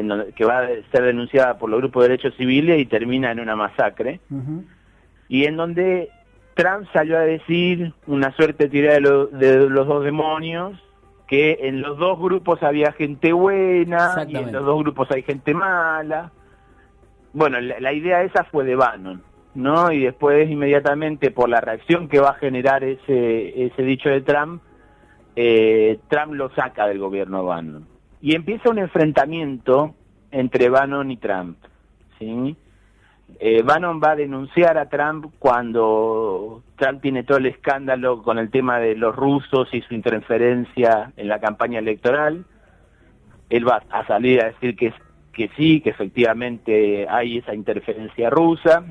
en 0.00 0.08
donde, 0.08 0.32
que 0.32 0.44
va 0.44 0.58
a 0.60 0.68
ser 0.90 1.02
denunciada 1.04 1.58
por 1.58 1.70
los 1.70 1.80
grupos 1.80 2.02
de 2.02 2.08
derechos 2.10 2.34
civiles 2.36 2.80
y 2.80 2.86
termina 2.86 3.30
en 3.30 3.40
una 3.40 3.54
masacre, 3.56 4.20
y 5.28 5.44
en 5.44 5.56
donde 5.56 6.08
Trump 6.54 6.86
salió 6.92 7.16
a 7.16 7.20
decir 7.22 7.92
una 8.06 8.32
suerte 8.32 8.68
teoría 8.68 8.92
de, 8.94 9.00
lo- 9.00 9.26
de 9.26 9.68
los 9.70 9.86
dos 9.86 10.04
demonios, 10.04 10.78
que 11.28 11.58
en 11.62 11.80
los 11.80 11.96
dos 11.96 12.18
grupos 12.18 12.60
había 12.64 12.90
gente 12.92 13.32
buena 13.32 14.08
y 14.28 14.32
en 14.36 14.52
los 14.52 14.64
dos 14.66 14.78
grupos 14.80 15.08
hay 15.12 15.22
gente 15.22 15.54
mala. 15.54 16.32
Bueno, 17.32 17.60
la, 17.60 17.78
la 17.78 17.92
idea 17.92 18.22
esa 18.24 18.42
fue 18.42 18.64
de 18.64 18.74
Bannon, 18.74 19.22
¿no? 19.54 19.92
Y 19.92 20.00
después 20.00 20.50
inmediatamente 20.50 21.30
por 21.30 21.48
la 21.48 21.60
reacción 21.60 22.08
que 22.08 22.18
va 22.18 22.30
a 22.30 22.34
generar 22.34 22.82
ese, 22.82 23.64
ese 23.66 23.82
dicho 23.84 24.08
de 24.08 24.22
Trump, 24.22 24.60
eh, 25.36 26.00
Trump 26.08 26.32
lo 26.34 26.50
saca 26.50 26.88
del 26.88 26.98
gobierno 26.98 27.44
Bannon. 27.44 27.86
Y 28.20 28.34
empieza 28.34 28.70
un 28.70 28.78
enfrentamiento 28.78 29.94
entre 30.30 30.68
Bannon 30.68 31.10
y 31.10 31.16
Trump, 31.16 31.56
¿sí? 32.18 32.56
Eh, 33.38 33.62
Bannon 33.62 34.00
va 34.02 34.12
a 34.12 34.16
denunciar 34.16 34.76
a 34.76 34.88
Trump 34.88 35.32
cuando 35.38 36.62
Trump 36.76 37.00
tiene 37.00 37.22
todo 37.22 37.38
el 37.38 37.46
escándalo 37.46 38.22
con 38.22 38.38
el 38.38 38.50
tema 38.50 38.78
de 38.80 38.96
los 38.96 39.14
rusos 39.14 39.68
y 39.72 39.80
su 39.82 39.94
interferencia 39.94 41.12
en 41.16 41.28
la 41.28 41.38
campaña 41.38 41.78
electoral. 41.78 42.44
Él 43.48 43.68
va 43.68 43.82
a 43.90 44.06
salir 44.06 44.40
a 44.40 44.46
decir 44.46 44.76
que, 44.76 44.92
que 45.32 45.48
sí, 45.56 45.80
que 45.80 45.90
efectivamente 45.90 47.06
hay 47.08 47.38
esa 47.38 47.54
interferencia 47.54 48.30
rusa, 48.30 48.84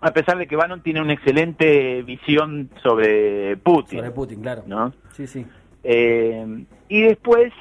a 0.00 0.12
pesar 0.12 0.38
de 0.38 0.46
que 0.46 0.56
Bannon 0.56 0.82
tiene 0.82 1.00
una 1.00 1.12
excelente 1.12 2.02
visión 2.02 2.70
sobre 2.82 3.56
Putin. 3.56 3.98
Sobre 3.98 4.10
Putin, 4.12 4.40
claro. 4.42 4.62
¿no? 4.66 4.92
Sí, 5.12 5.26
sí. 5.26 5.44
Eh, 5.82 6.64
y 6.88 7.02
después, 7.02 7.52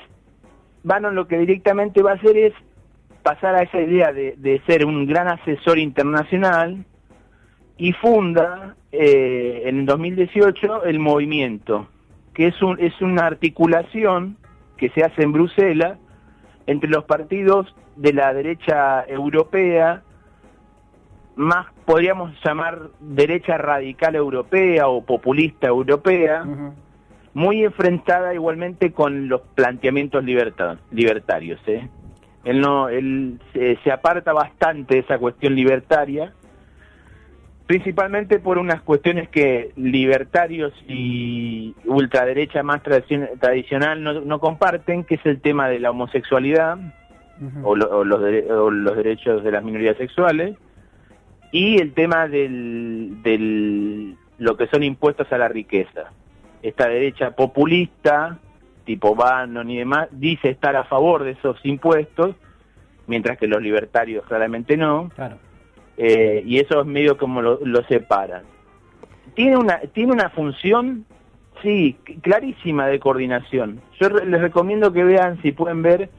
Bannon 0.88 1.16
lo 1.16 1.28
que 1.28 1.38
directamente 1.38 2.02
va 2.02 2.12
a 2.12 2.16
hacer 2.16 2.38
es 2.38 2.54
pasar 3.22 3.56
a 3.56 3.64
esa 3.64 3.80
idea 3.82 4.14
de, 4.14 4.36
de 4.38 4.62
ser 4.66 4.86
un 4.86 5.06
gran 5.06 5.28
asesor 5.28 5.78
internacional 5.78 6.86
y 7.78 7.92
funda 7.94 8.76
eh, 8.92 9.64
en 9.66 9.80
el 9.80 9.86
2018 9.86 10.86
el 10.86 11.00
movimiento, 11.00 11.88
que 12.34 12.48
es, 12.48 12.62
un, 12.62 12.80
es 12.80 13.00
una 13.02 13.26
articulación 13.26 14.38
que 14.78 14.90
se 14.90 15.04
hace 15.04 15.24
en 15.24 15.34
Bruselas 15.34 15.98
entre 16.68 16.90
los 16.90 17.04
partidos 17.04 17.76
de 17.98 18.14
la 18.14 18.34
derecha 18.34 19.04
europea, 19.08 20.04
más 21.36 21.68
podríamos 21.86 22.32
llamar 22.44 22.90
derecha 23.00 23.58
radical 23.58 24.16
europea 24.16 24.88
o 24.88 25.04
populista 25.04 25.68
europea. 25.68 26.46
Muy 27.38 27.64
enfrentada 27.64 28.34
igualmente 28.34 28.92
con 28.94 29.28
los 29.30 29.42
planteamientos 29.54 30.24
liberta- 30.24 30.80
libertarios. 30.90 31.60
¿eh? 31.68 31.88
Él, 32.44 32.60
no, 32.60 32.90
él 32.90 33.40
se, 33.54 33.78
se 33.84 33.92
aparta 33.92 34.34
bastante 34.34 34.96
de 34.96 35.02
esa 35.02 35.20
cuestión 35.20 35.54
libertaria, 35.54 36.34
principalmente 37.68 38.40
por 38.40 38.58
unas 38.58 38.82
cuestiones 38.82 39.30
que 39.30 39.72
libertarios 39.76 40.74
y 40.88 41.76
ultraderecha 41.86 42.64
más 42.64 42.82
tradici- 42.82 43.40
tradicional 43.40 44.02
no, 44.02 44.14
no 44.22 44.40
comparten, 44.40 45.04
que 45.04 45.16
es 45.16 45.26
el 45.28 45.40
tema 45.40 45.70
de 45.70 45.80
la 45.80 45.92
homosexualidad 45.92 46.80
o, 47.64 47.76
lo- 47.76 48.00
o 48.00 48.04
los, 48.04 48.20
dere- 48.20 48.50
o 48.50 48.72
los 48.72 48.98
derechos 48.98 49.44
de 49.44 49.52
las 49.52 49.64
minorías 49.64 49.96
sexuales 49.98 50.56
y 51.52 51.80
el 51.80 51.94
tema 51.94 52.28
del, 52.28 53.22
del 53.22 54.16
lo 54.40 54.58
que 54.58 54.66
son 54.68 54.82
impuestos 54.82 55.32
a 55.32 55.38
la 55.38 55.48
riqueza. 55.50 56.12
Esta 56.62 56.88
derecha 56.88 57.32
populista, 57.32 58.38
tipo 58.86 59.16
Bannon 59.16 59.70
y 59.70 59.78
demás, 59.78 60.08
dice 60.12 60.50
estar 60.50 60.76
a 60.76 60.84
favor 60.86 61.24
de 61.24 61.32
esos 61.32 61.58
impuestos, 61.66 62.36
mientras 63.06 63.38
que 63.38 63.48
los 63.48 63.62
libertarios 63.62 64.26
claramente 64.26 64.76
no, 64.78 65.10
Claro. 65.16 65.38
eh, 65.98 66.44
y 66.46 66.60
eso 66.60 66.82
es 66.82 66.88
medio 66.88 67.18
como 67.18 67.42
lo, 67.42 67.60
lo 67.64 67.84
separan. 67.84 68.44
Tiene 69.36 69.58
una, 69.58 69.80
tiene 69.94 70.14
una 70.14 70.30
función, 70.30 71.06
sí, 71.62 71.96
clarísima 72.22 72.88
de 72.88 73.00
coordinación. 73.00 73.82
Yo 74.00 74.10
re- 74.10 74.26
les 74.26 74.42
recomiendo 74.42 74.92
que 74.92 75.04
vean, 75.04 75.40
si 75.42 75.52
pueden 75.52 75.82
ver, 75.84 76.10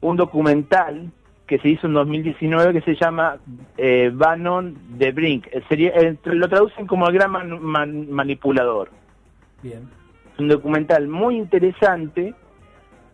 un 0.00 0.16
documental 0.16 1.10
que 1.46 1.58
se 1.58 1.68
hizo 1.68 1.86
en 1.86 1.94
2019 1.94 2.72
que 2.72 2.80
se 2.82 2.94
llama 2.94 3.38
eh, 3.76 4.10
Bannon 4.12 4.76
de 4.98 5.12
Brink. 5.12 5.46
Eh, 5.52 5.62
Sería, 5.68 5.90
eh, 5.90 6.16
lo 6.24 6.48
traducen 6.48 6.86
como 6.86 7.06
el 7.08 7.14
gran 7.14 7.30
man- 7.30 7.62
man- 7.62 8.10
manipulador. 8.10 8.90
Bien. 9.62 9.88
Un 10.38 10.48
documental 10.48 11.08
muy 11.08 11.36
interesante 11.36 12.34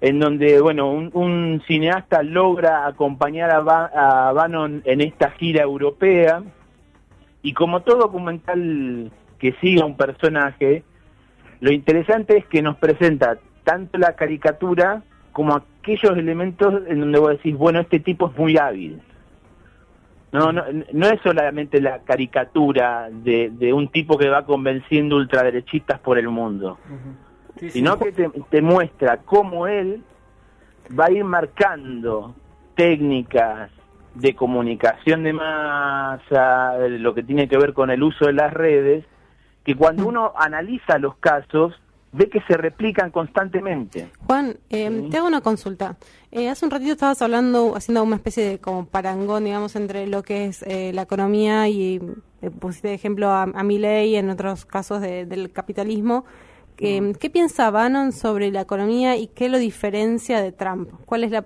en 0.00 0.20
donde, 0.20 0.60
bueno, 0.60 0.90
un, 0.90 1.10
un 1.12 1.62
cineasta 1.66 2.22
logra 2.22 2.86
acompañar 2.86 3.50
a, 3.50 3.60
Ba- 3.60 3.90
a 3.94 4.32
Bannon 4.32 4.82
en 4.84 5.00
esta 5.00 5.30
gira 5.32 5.62
europea 5.62 6.42
y 7.42 7.52
como 7.52 7.80
todo 7.82 7.98
documental 7.98 9.10
que 9.38 9.52
siga 9.60 9.84
un 9.84 9.96
personaje, 9.96 10.84
lo 11.60 11.72
interesante 11.72 12.38
es 12.38 12.46
que 12.46 12.62
nos 12.62 12.76
presenta 12.76 13.38
tanto 13.64 13.98
la 13.98 14.14
caricatura 14.14 15.02
como 15.32 15.54
aquellos 15.56 16.16
elementos 16.16 16.82
en 16.88 17.00
donde 17.00 17.18
vos 17.18 17.30
decís, 17.30 17.56
bueno, 17.56 17.80
este 17.80 18.00
tipo 18.00 18.28
es 18.30 18.36
muy 18.38 18.56
hábil. 18.56 19.00
No, 20.30 20.52
no, 20.52 20.64
no 20.92 21.06
es 21.06 21.20
solamente 21.22 21.80
la 21.80 22.00
caricatura 22.00 23.08
de, 23.10 23.50
de 23.50 23.72
un 23.72 23.88
tipo 23.88 24.18
que 24.18 24.28
va 24.28 24.44
convenciendo 24.44 25.16
ultraderechistas 25.16 26.00
por 26.00 26.18
el 26.18 26.28
mundo 26.28 26.78
sí. 27.58 27.70
sino 27.70 27.98
que 27.98 28.12
te, 28.12 28.30
te 28.50 28.62
muestra 28.62 29.18
cómo 29.18 29.66
él 29.66 30.02
va 30.98 31.06
a 31.06 31.10
ir 31.10 31.24
marcando 31.24 32.34
técnicas 32.74 33.70
de 34.14 34.34
comunicación 34.34 35.22
de 35.22 35.32
masa, 35.32 36.78
lo 36.78 37.14
que 37.14 37.22
tiene 37.22 37.48
que 37.48 37.58
ver 37.58 37.72
con 37.72 37.90
el 37.90 38.02
uso 38.02 38.26
de 38.26 38.32
las 38.32 38.52
redes, 38.52 39.04
que 39.64 39.74
cuando 39.74 40.06
uno 40.06 40.32
analiza 40.36 40.98
los 40.98 41.16
casos, 41.16 41.74
ve 42.12 42.28
que 42.28 42.40
se 42.48 42.56
replican 42.56 43.10
constantemente. 43.10 44.10
Juan, 44.26 44.56
eh, 44.70 44.90
Sí. 45.04 45.10
te 45.10 45.18
hago 45.18 45.26
una 45.26 45.40
consulta. 45.40 45.96
Eh, 46.32 46.48
hace 46.48 46.64
un 46.64 46.70
ratito 46.70 46.92
estabas 46.92 47.20
hablando, 47.22 47.74
haciendo 47.76 48.02
una 48.02 48.16
especie 48.16 48.44
de 48.48 48.58
como 48.58 48.86
parangón, 48.86 49.44
digamos, 49.44 49.76
entre 49.76 50.06
lo 50.06 50.22
que 50.22 50.46
es 50.46 50.62
eh, 50.62 50.92
la 50.94 51.02
economía 51.02 51.68
y 51.68 52.00
eh, 52.42 52.50
pusiste 52.50 52.88
de 52.88 52.94
ejemplo 52.94 53.28
a, 53.28 53.42
a 53.42 53.62
Milley 53.62 54.16
en 54.16 54.30
otros 54.30 54.64
casos 54.64 55.00
de- 55.00 55.26
del 55.26 55.50
capitalismo. 55.52 56.24
Eh, 56.80 57.12
¿Qué 57.18 57.28
piensa 57.28 57.70
Bannon 57.72 58.12
sobre 58.12 58.52
la 58.52 58.60
economía 58.60 59.16
y 59.16 59.26
qué 59.26 59.48
lo 59.48 59.58
diferencia 59.58 60.40
de 60.40 60.52
Trump? 60.52 60.88
¿Cuál 61.06 61.24
es 61.24 61.32
la, 61.32 61.44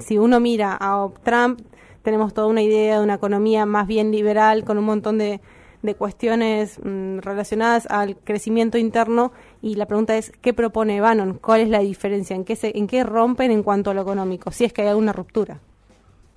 si 0.00 0.18
uno 0.18 0.38
mira 0.38 0.76
a 0.78 1.08
Trump, 1.24 1.60
tenemos 2.02 2.34
toda 2.34 2.46
una 2.46 2.60
idea 2.62 2.98
de 2.98 3.02
una 3.04 3.14
economía 3.14 3.64
más 3.64 3.86
bien 3.86 4.10
liberal 4.12 4.64
con 4.64 4.76
un 4.76 4.84
montón 4.84 5.16
de, 5.16 5.40
de 5.82 5.94
cuestiones 5.94 6.78
mm, 6.84 7.18
relacionadas 7.18 7.86
al 7.90 8.16
crecimiento 8.16 8.76
interno 8.78 9.32
y 9.62 9.76
la 9.76 9.86
pregunta 9.86 10.16
es 10.16 10.30
¿qué 10.42 10.52
propone 10.52 11.00
Bannon? 11.00 11.38
¿Cuál 11.38 11.62
es 11.62 11.68
la 11.68 11.80
diferencia? 11.80 12.36
¿En 12.36 12.44
qué, 12.44 12.56
se, 12.56 12.76
en 12.76 12.86
qué 12.86 13.02
rompen 13.04 13.50
en 13.50 13.62
cuanto 13.62 13.90
a 13.90 13.94
lo 13.94 14.02
económico? 14.02 14.50
Si 14.50 14.64
es 14.64 14.72
que 14.72 14.82
hay 14.82 14.88
alguna 14.88 15.12
ruptura. 15.12 15.58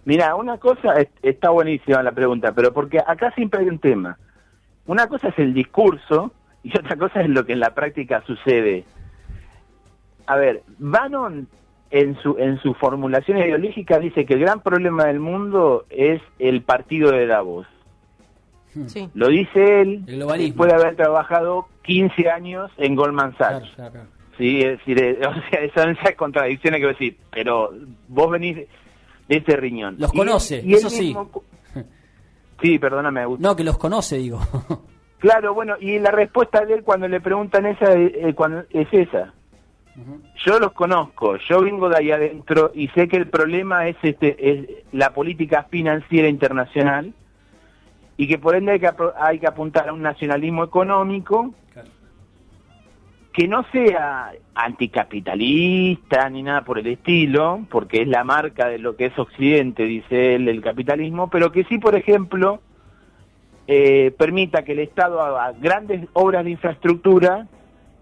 Mira, 0.06 0.36
una 0.36 0.58
cosa 0.58 0.94
es- 1.00 1.10
está 1.22 1.50
buenísima 1.50 2.04
la 2.04 2.12
pregunta, 2.12 2.54
pero 2.54 2.74
porque 2.74 3.00
acá 3.06 3.32
siempre 3.36 3.62
hay 3.62 3.68
un 3.70 3.80
tema. 3.80 4.18
Una 4.86 5.08
cosa 5.08 5.30
es 5.30 5.40
el 5.40 5.54
discurso 5.54 6.32
y 6.64 6.70
otra 6.78 6.96
cosa 6.98 7.22
es 7.22 7.30
lo 7.30 7.46
que 7.46 7.54
en 7.54 7.60
la 7.60 7.74
práctica 7.74 8.22
sucede. 8.26 8.86
A 10.26 10.36
ver, 10.38 10.64
Bannon 10.78 11.48
en 11.92 12.16
su 12.22 12.38
en 12.40 12.58
su 12.60 12.74
formulación 12.74 13.38
ideológica 13.38 14.00
dice 14.00 14.26
que 14.26 14.34
el 14.34 14.40
gran 14.40 14.62
problema 14.62 15.06
del 15.06 15.20
mundo 15.20 15.86
es 15.90 16.22
el 16.40 16.62
partido 16.64 17.12
de 17.12 17.28
Davos. 17.28 17.68
Sí. 18.88 19.10
Lo 19.14 19.28
dice 19.28 19.82
él 19.82 20.06
después 20.06 20.70
de 20.72 20.76
haber 20.76 20.96
trabajado 20.96 21.68
15 21.84 22.30
años 22.30 22.72
en 22.78 22.96
Goldman 22.96 23.38
Sachs. 23.38 23.70
Claro, 23.76 23.92
claro. 23.92 24.08
Sí, 24.38 24.62
es 24.62 24.80
decir, 24.80 25.02
eh, 25.02 25.20
o 25.28 25.34
sea, 25.50 25.60
son 25.84 25.92
esas 25.92 26.16
contradicciones 26.16 26.80
que 26.80 26.86
voy 26.88 26.96
a 26.96 26.98
decir, 26.98 27.18
pero 27.32 27.72
vos 28.08 28.32
venís 28.32 28.56
de 28.58 28.68
ese 29.28 29.56
riñón. 29.58 29.96
Los 30.00 30.14
Y- 30.14 30.18
conoce, 30.18 30.62
y 30.66 30.74
eso 30.74 30.90
sí. 30.90 31.02
mismo 31.08 31.28
cu- 31.30 31.44
Sí, 32.62 32.80
perdóname, 32.80 33.22
Agustín. 33.22 33.44
No, 33.44 33.56
que 33.56 33.64
los 33.64 33.78
conoce, 33.78 34.18
digo. 34.18 34.40
Claro, 35.20 35.54
bueno, 35.54 35.76
y 35.80 36.00
la 36.00 36.12
respuesta 36.12 36.66
de 36.66 36.74
él 36.74 36.84
cuando 36.84 37.08
le 37.08 37.22
preguntan 37.22 37.66
esa 37.66 37.94
eh, 37.94 38.34
cuando, 38.36 38.64
es 38.72 38.90
esa. 38.92 39.34
Yo 40.46 40.60
los 40.60 40.74
conozco, 40.74 41.38
yo 41.48 41.62
vengo 41.62 41.88
de 41.88 41.96
ahí 41.98 42.12
adentro 42.12 42.72
y 42.76 42.90
sé 42.90 43.08
que 43.08 43.16
el 43.16 43.30
problema 43.30 43.88
es 43.88 43.96
este 44.04 44.36
es 44.52 44.68
la 44.92 45.14
política 45.14 45.64
financiera 45.72 46.28
internacional 46.28 47.14
y 48.18 48.28
que 48.28 48.38
por 48.38 48.56
ende 48.56 48.74
hay 48.74 48.80
que, 48.80 48.90
hay 49.18 49.40
que 49.40 49.48
apuntar 49.48 49.90
a 49.90 49.94
un 49.94 50.02
nacionalismo 50.02 50.64
económico 50.64 51.54
Claro. 51.74 51.90
que 53.32 53.48
no 53.48 53.64
sea 53.72 54.32
anticapitalista 54.56 56.30
ni 56.30 56.44
nada 56.44 56.64
por 56.64 56.80
el 56.80 56.88
estilo, 56.88 57.66
porque 57.70 58.04
es 58.04 58.08
la 58.08 58.24
marca 58.24 58.68
de 58.68 58.78
lo 58.78 58.96
que 58.96 59.08
es 59.08 59.18
Occidente, 59.18 59.84
dice 59.84 60.36
él, 60.36 60.48
el 60.48 60.62
capitalismo, 60.62 61.30
pero 61.30 61.52
que 61.52 61.64
sí, 61.64 61.80
por 61.80 61.96
ejemplo, 61.96 62.62
eh, 63.68 64.14
permita 64.18 64.64
que 64.64 64.74
el 64.74 64.80
Estado 64.80 65.22
haga 65.22 65.54
grandes 65.60 66.08
obras 66.14 66.44
de 66.44 66.52
infraestructura 66.52 67.48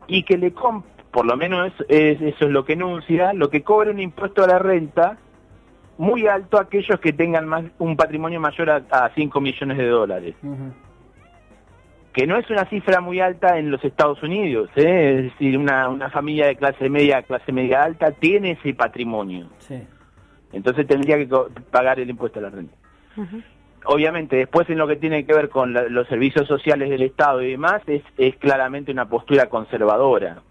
y 0.08 0.24
que 0.24 0.38
le 0.38 0.52
comp 0.54 0.86
por 1.12 1.26
lo 1.26 1.36
menos 1.36 1.74
es, 1.90 2.22
eso 2.22 2.46
es 2.46 2.52
lo 2.52 2.64
que 2.64 2.74
enuncia, 2.74 3.34
lo 3.34 3.50
que 3.50 3.64
cobre 3.64 3.92
un 3.92 4.00
impuesto 4.00 4.44
a 4.44 4.48
la 4.48 4.60
renta 4.60 5.18
muy 6.02 6.26
alto 6.28 6.58
a 6.58 6.64
aquellos 6.64 7.00
que 7.00 7.14
tengan 7.14 7.48
más, 7.48 7.64
un 7.78 7.96
patrimonio 7.96 8.40
mayor 8.40 8.70
a, 8.72 8.84
a 8.90 9.12
5 9.14 9.40
millones 9.40 9.78
de 9.78 9.88
dólares. 9.88 10.36
Que 12.12 12.26
no 12.28 12.38
es 12.38 12.50
una 12.50 12.66
cifra 12.66 13.00
muy 13.02 13.20
alta 13.22 13.58
en 13.60 13.70
los 13.72 13.84
Estados 13.86 14.22
Unidos, 14.24 14.70
¿eh? 14.76 15.16
es 15.18 15.24
decir, 15.32 15.58
una, 15.58 15.88
una 15.90 16.10
familia 16.10 16.48
de 16.48 16.56
clase 16.56 16.90
media, 16.90 17.22
clase 17.22 17.52
media 17.52 17.84
alta, 17.84 18.12
tiene 18.12 18.52
ese 18.52 18.74
patrimonio. 18.74 19.48
Sí. 19.60 19.82
Entonces 20.52 20.88
tendría 20.88 21.18
que 21.18 21.30
pagar 21.70 22.00
el 22.00 22.10
impuesto 22.10 22.40
a 22.40 22.42
la 22.42 22.50
renta. 22.50 22.76
Obviamente, 23.86 24.36
después 24.38 24.70
en 24.70 24.78
lo 24.80 24.88
que 24.88 24.96
tiene 24.96 25.26
que 25.26 25.34
ver 25.34 25.50
con 25.50 25.74
la- 25.74 25.84
los 25.88 26.08
servicios 26.08 26.48
sociales 26.48 26.90
del 26.90 27.04
Estado 27.04 27.42
y 27.44 27.52
demás, 27.52 27.82
es, 27.88 28.04
es 28.18 28.36
claramente 28.38 28.92
una 28.92 29.08
postura 29.08 29.48
conservadora. 29.50 30.42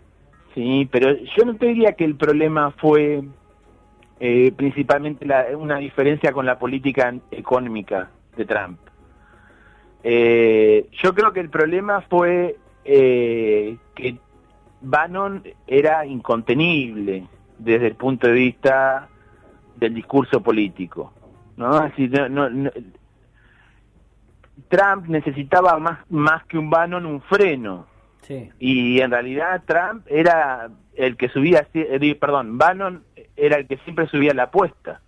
Sí, 0.54 0.88
pero 0.90 1.11
yo 1.37 1.45
no 1.45 1.54
te 1.57 1.66
diría 1.66 1.92
que 1.92 2.04
el 2.04 2.16
problema 2.16 2.71
fue 2.73 3.23
eh, 4.21 4.53
principalmente 4.55 5.25
la- 5.25 5.47
una 5.57 5.77
diferencia 5.79 6.33
con 6.33 6.45
la 6.47 6.59
política 6.59 7.15
económica 7.31 8.11
de 8.37 8.45
Trump. 8.45 8.79
Eh, 10.03 10.89
yo 11.03 11.15
creo 11.15 11.33
que 11.33 11.41
el 11.41 11.50
problema 11.50 12.00
fue 12.03 12.57
eh, 12.85 13.77
que 13.95 14.17
Bannon 14.81 15.43
era 15.67 16.07
incontenible 16.07 17.27
desde 17.59 17.89
el 17.89 17.95
punto 17.95 18.27
de 18.27 18.33
vista 18.33 19.09
del 19.77 19.95
discurso 19.95 20.43
político. 20.43 21.12
¿no? 21.57 21.71
Así, 21.75 22.09
no- 22.09 22.29
no- 22.29 22.49
no- 22.49 22.71
Trump 24.69 25.07
necesitaba 25.09 25.79
más, 25.79 25.99
más 26.11 26.45
que 26.47 26.57
un 26.59 26.71
Bannon 26.71 27.05
un 27.07 27.21
freno. 27.23 27.87
Sí. 28.31 28.49
Y 28.61 29.01
en 29.01 29.11
realidad 29.11 29.63
Trump 29.67 30.07
era 30.09 30.71
el 30.95 31.17
que 31.17 31.29
subía, 31.31 31.67
eh, 31.75 32.15
perdón, 32.15 32.59
Bannon 32.59 33.03
era 33.37 33.57
el 33.57 33.67
que 33.67 33.77
siempre 33.79 34.07
subía 34.07 34.33
la 34.35 34.45
apuesta. 34.45 35.01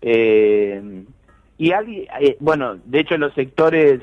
Eh, 0.00 1.04
y 1.58 1.72
alguien, 1.72 2.06
eh, 2.20 2.36
bueno, 2.38 2.76
de 2.84 3.00
hecho 3.00 3.18
los 3.18 3.34
sectores 3.34 4.00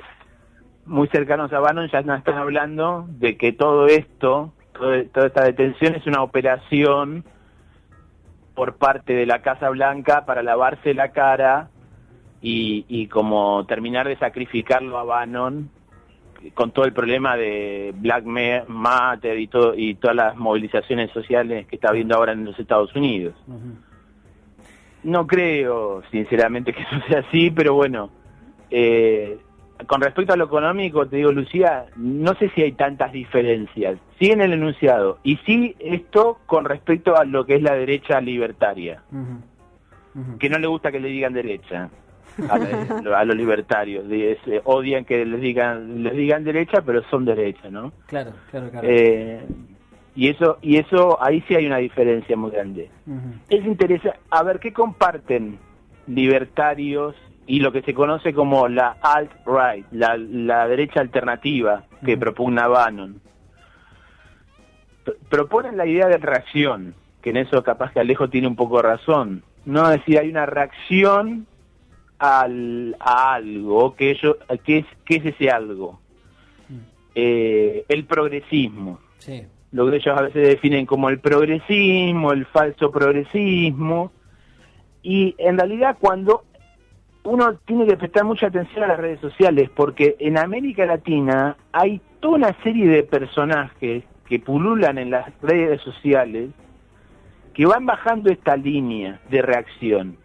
muy 0.85 1.07
cercanos 1.07 1.53
a 1.53 1.59
Bannon 1.59 1.89
ya 1.89 1.99
están 1.99 2.35
hablando 2.35 3.05
de 3.09 3.37
que 3.37 3.53
todo 3.53 3.87
esto, 3.87 4.53
todo- 4.73 5.05
toda 5.05 5.27
esta 5.27 5.43
detención 5.45 5.95
es 5.95 6.05
una 6.05 6.21
operación 6.21 7.23
por 8.55 8.75
parte 8.75 9.13
de 9.13 9.25
la 9.25 9.41
Casa 9.41 9.69
Blanca 9.69 10.25
para 10.25 10.43
lavarse 10.43 10.93
la 10.93 11.11
cara 11.13 11.69
y, 12.41 12.85
y 12.89 13.07
como 13.07 13.65
terminar 13.67 14.07
de 14.07 14.17
sacrificarlo 14.17 14.97
a 14.97 15.03
Bannon 15.05 15.69
con 16.53 16.71
todo 16.71 16.85
el 16.85 16.93
problema 16.93 17.35
de 17.37 17.93
Black 17.97 18.23
Ma- 18.25 18.63
Matter 18.67 19.39
y, 19.39 19.47
todo, 19.47 19.73
y 19.75 19.95
todas 19.95 20.15
las 20.15 20.35
movilizaciones 20.37 21.11
sociales 21.11 21.67
que 21.67 21.75
está 21.77 21.89
habiendo 21.89 22.15
ahora 22.15 22.31
en 22.33 22.45
los 22.45 22.57
Estados 22.59 22.95
Unidos. 22.95 23.35
No 25.03 25.25
creo, 25.27 26.03
sinceramente, 26.11 26.73
que 26.73 26.81
eso 26.91 26.99
sea 27.07 27.19
así, 27.19 27.51
pero 27.51 27.73
bueno, 27.73 28.09
eh, 28.69 29.39
con 29.85 30.01
respecto 30.01 30.33
a 30.33 30.37
lo 30.37 30.45
económico, 30.45 31.05
te 31.07 31.17
digo, 31.17 31.31
Lucía, 31.31 31.85
no 31.95 32.33
sé 32.35 32.49
si 32.55 32.63
hay 32.63 32.71
tantas 32.71 33.11
diferencias. 33.11 33.99
Sí 34.19 34.31
en 34.31 34.41
el 34.41 34.53
enunciado, 34.53 35.19
y 35.23 35.37
sí 35.45 35.75
esto 35.79 36.39
con 36.47 36.65
respecto 36.65 37.15
a 37.15 37.25
lo 37.25 37.45
que 37.45 37.55
es 37.55 37.61
la 37.61 37.75
derecha 37.75 38.19
libertaria, 38.19 39.03
que 40.39 40.49
no 40.49 40.57
le 40.57 40.65
gusta 40.67 40.91
que 40.91 40.99
le 40.99 41.09
digan 41.09 41.33
derecha 41.33 41.89
a, 42.49 42.57
la- 42.57 43.19
a 43.19 43.25
los 43.25 43.35
libertarios, 43.35 44.05
se- 44.07 44.61
odian 44.65 45.05
que 45.05 45.25
les 45.25 45.41
digan 45.41 46.03
les 46.03 46.13
digan 46.15 46.43
derecha, 46.43 46.81
pero 46.81 47.03
son 47.09 47.25
derecha, 47.25 47.69
¿no? 47.69 47.91
Claro, 48.07 48.31
claro, 48.51 48.69
claro. 48.69 48.87
Eh, 48.89 49.45
y 50.15 50.29
eso 50.29 50.57
y 50.61 50.77
eso 50.77 51.21
ahí 51.23 51.43
sí 51.47 51.55
hay 51.55 51.65
una 51.67 51.77
diferencia 51.77 52.35
muy 52.35 52.51
grande. 52.51 52.89
Es 53.49 53.65
interesante, 53.65 54.19
a 54.31 54.43
ver, 54.43 54.59
¿qué 54.59 54.73
comparten 54.73 55.57
libertarios 56.07 57.15
y 57.45 57.59
lo 57.59 57.71
que 57.71 57.81
se 57.81 57.93
conoce 57.93 58.33
como 58.33 58.67
la 58.67 58.97
alt-right, 59.01 59.85
la, 59.91 60.17
la 60.17 60.67
derecha 60.67 60.99
alternativa 61.01 61.83
que 62.03 62.13
Ujú. 62.13 62.19
propugna 62.19 62.67
Bannon? 62.67 63.21
P- 65.05 65.13
proponen 65.29 65.77
la 65.77 65.85
idea 65.85 66.07
de 66.07 66.17
reacción, 66.17 66.95
que 67.21 67.29
en 67.29 67.37
eso 67.37 67.63
capaz 67.63 67.91
que 67.93 67.99
Alejo 67.99 68.29
tiene 68.29 68.47
un 68.47 68.55
poco 68.55 68.77
de 68.77 68.83
razón. 68.83 69.43
No 69.65 69.83
es 69.89 69.99
decir, 69.99 70.19
hay 70.19 70.29
una 70.29 70.45
reacción 70.45 71.45
al, 72.19 72.95
a 72.99 73.35
algo, 73.35 73.95
que, 73.95 74.11
ello, 74.11 74.37
que, 74.63 74.79
es, 74.79 74.85
que 75.05 75.15
es 75.17 75.25
ese 75.25 75.49
algo. 75.49 75.99
Eh, 77.15 77.85
el 77.89 78.05
progresismo 78.05 78.99
Sí. 79.17 79.43
lo 79.71 79.89
que 79.89 79.97
ellos 79.97 80.15
a 80.17 80.21
veces 80.21 80.47
definen 80.47 80.85
como 80.85 81.09
el 81.09 81.19
progresismo, 81.19 82.31
el 82.31 82.45
falso 82.45 82.91
progresismo, 82.91 84.11
y 85.01 85.33
en 85.39 85.57
realidad 85.57 85.97
cuando 85.99 86.43
uno 87.23 87.55
tiene 87.65 87.85
que 87.87 87.97
prestar 87.97 88.23
mucha 88.23 88.47
atención 88.47 88.83
a 88.83 88.87
las 88.87 88.99
redes 88.99 89.19
sociales, 89.19 89.69
porque 89.75 90.15
en 90.19 90.37
América 90.37 90.85
Latina 90.85 91.57
hay 91.71 91.99
toda 92.19 92.35
una 92.35 92.63
serie 92.63 92.87
de 92.87 93.03
personajes 93.03 94.03
que 94.29 94.39
pululan 94.39 94.97
en 94.97 95.09
las 95.09 95.25
redes 95.41 95.81
sociales 95.81 96.51
que 97.53 97.65
van 97.65 97.85
bajando 97.85 98.29
esta 98.31 98.55
línea 98.55 99.19
de 99.29 99.41
reacción. 99.41 100.17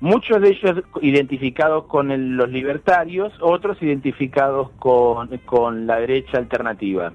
Muchos 0.00 0.40
de 0.40 0.48
ellos 0.50 0.82
identificados 1.02 1.84
con 1.84 2.10
el- 2.10 2.36
los 2.36 2.48
libertarios, 2.48 3.32
otros 3.40 3.80
identificados 3.82 4.70
con, 4.78 5.28
con 5.44 5.86
la 5.86 5.96
derecha 6.00 6.38
alternativa. 6.38 7.12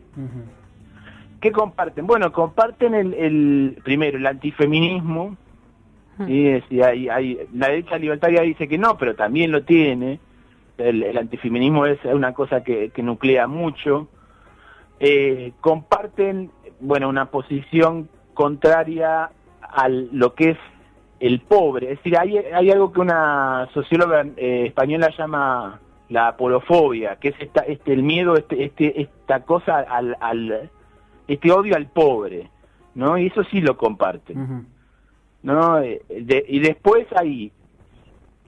¿Qué 1.42 1.52
comparten? 1.52 2.06
Bueno, 2.06 2.32
comparten 2.32 2.94
el, 2.94 3.14
el 3.16 3.78
primero 3.84 4.18
el 4.18 4.28
antifeminismo. 4.28 5.36
¿sí? 6.28 6.48
Es 6.48 6.62
decir, 6.64 6.84
hay, 6.84 7.10
hay- 7.10 7.40
la 7.54 7.70
derecha 7.70 7.98
libertaria 7.98 8.42
dice 8.42 8.68
que 8.68 8.78
no, 8.78 8.98
pero 8.98 9.16
también 9.16 9.52
lo 9.52 9.64
tiene. 9.64 10.20
El, 10.78 11.04
el 11.04 11.18
antifeminismo 11.18 11.86
es 11.88 11.98
una 12.06 12.34
cosa 12.34 12.64
que, 12.64 12.90
que 12.92 13.02
nuclea 13.02 13.48
mucho. 13.48 14.08
Eh, 15.00 15.54
comparten, 15.62 16.52
bueno, 16.80 17.10
una 17.10 17.26
posición 17.32 18.10
contraria 18.34 19.30
a 19.62 19.90
lo 19.90 20.36
que 20.36 20.52
es 20.52 20.58
el 21.20 21.40
pobre. 21.42 21.92
Es 21.94 21.98
decir, 22.00 22.18
hay, 22.18 22.38
hay 22.38 22.72
algo 22.72 22.92
que 22.92 23.00
una 23.02 23.68
socióloga 23.74 24.26
eh, 24.38 24.66
española 24.68 25.10
llama 25.18 25.80
la 26.10 26.28
apolofobia, 26.30 27.16
que 27.18 27.30
es 27.30 27.36
esta, 27.40 27.62
este, 27.62 27.94
el 27.94 28.04
miedo, 28.04 28.36
este, 28.38 28.64
este, 28.66 29.02
esta 29.02 29.42
cosa 29.44 29.80
al, 29.80 30.16
al, 30.20 30.70
este 31.28 31.52
odio 31.52 31.76
al 31.76 31.88
pobre, 31.88 32.50
¿no? 32.94 33.18
Y 33.18 33.28
eso 33.28 33.44
sí 33.46 33.62
lo 33.62 33.76
comparten. 33.78 34.68
¿no? 35.44 35.80
Eh, 35.80 36.02
de- 36.10 36.46
y 36.48 36.60
después 36.60 37.06
hay 37.16 37.52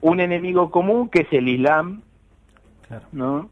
un 0.00 0.20
enemigo 0.20 0.70
común 0.70 1.08
que 1.08 1.20
es 1.22 1.32
el 1.32 1.48
Islam, 1.48 2.02
Claro. 2.86 3.06
¿no? 3.12 3.50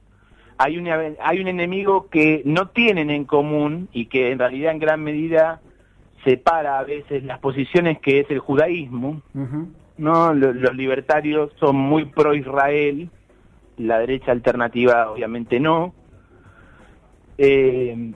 Hay 0.58 0.78
un, 0.78 0.88
hay 0.88 1.40
un 1.40 1.48
enemigo 1.48 2.08
que 2.08 2.42
no 2.46 2.68
tienen 2.68 3.10
en 3.10 3.24
común 3.24 3.88
y 3.92 4.06
que 4.06 4.30
en 4.30 4.38
realidad 4.38 4.72
en 4.72 4.78
gran 4.78 5.02
medida 5.02 5.60
separa 6.26 6.78
a 6.80 6.84
veces 6.84 7.22
las 7.24 7.38
posiciones 7.38 8.00
que 8.00 8.20
es 8.20 8.30
el 8.30 8.40
judaísmo. 8.40 9.22
¿no? 9.96 10.34
Lo- 10.34 10.52
Los 10.52 10.74
libertarios 10.76 11.50
son 11.58 11.76
muy 11.76 12.04
pro 12.04 12.34
Israel, 12.34 13.08
la 13.78 13.98
derecha 14.00 14.32
alternativa 14.32 15.10
obviamente 15.10 15.58
no. 15.60 15.94
Eh, 17.38 18.12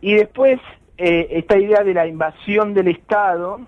y 0.00 0.14
después 0.14 0.60
eh, 0.96 1.28
esta 1.30 1.58
idea 1.58 1.82
de 1.82 1.94
la 1.94 2.06
invasión 2.06 2.72
del 2.74 2.88
Estado 2.88 3.60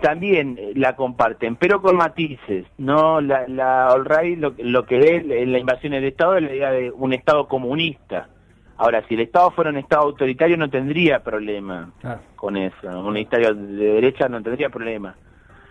también 0.00 0.56
eh, 0.58 0.72
la 0.76 0.94
comparten, 0.94 1.56
pero 1.56 1.80
con 1.82 1.96
matices, 1.96 2.66
¿no? 2.78 3.20
La, 3.20 3.46
la 3.48 3.88
All 3.92 4.04
Right 4.04 4.38
lo, 4.38 4.54
lo 4.58 4.84
que 4.86 4.98
ve 4.98 5.42
en 5.42 5.52
la 5.52 5.58
invasión 5.58 5.92
del 5.92 6.04
Estado 6.04 6.36
es 6.36 6.42
la 6.44 6.54
idea 6.54 6.70
de 6.70 6.90
un 6.90 7.12
Estado 7.12 7.48
comunista. 7.48 8.28
Ahora, 8.78 9.02
si 9.08 9.14
el 9.14 9.20
Estado 9.20 9.50
fuera 9.52 9.70
un 9.70 9.78
Estado 9.78 10.02
autoritario 10.02 10.56
no 10.56 10.68
tendría 10.68 11.20
problema 11.22 11.90
Claro. 12.00 12.20
con 12.36 12.56
eso. 12.56 13.00
Un 13.00 13.16
Estado 13.16 13.54
de 13.54 13.84
derecha 13.94 14.28
no 14.28 14.42
tendría 14.42 14.68
problema. 14.68 15.14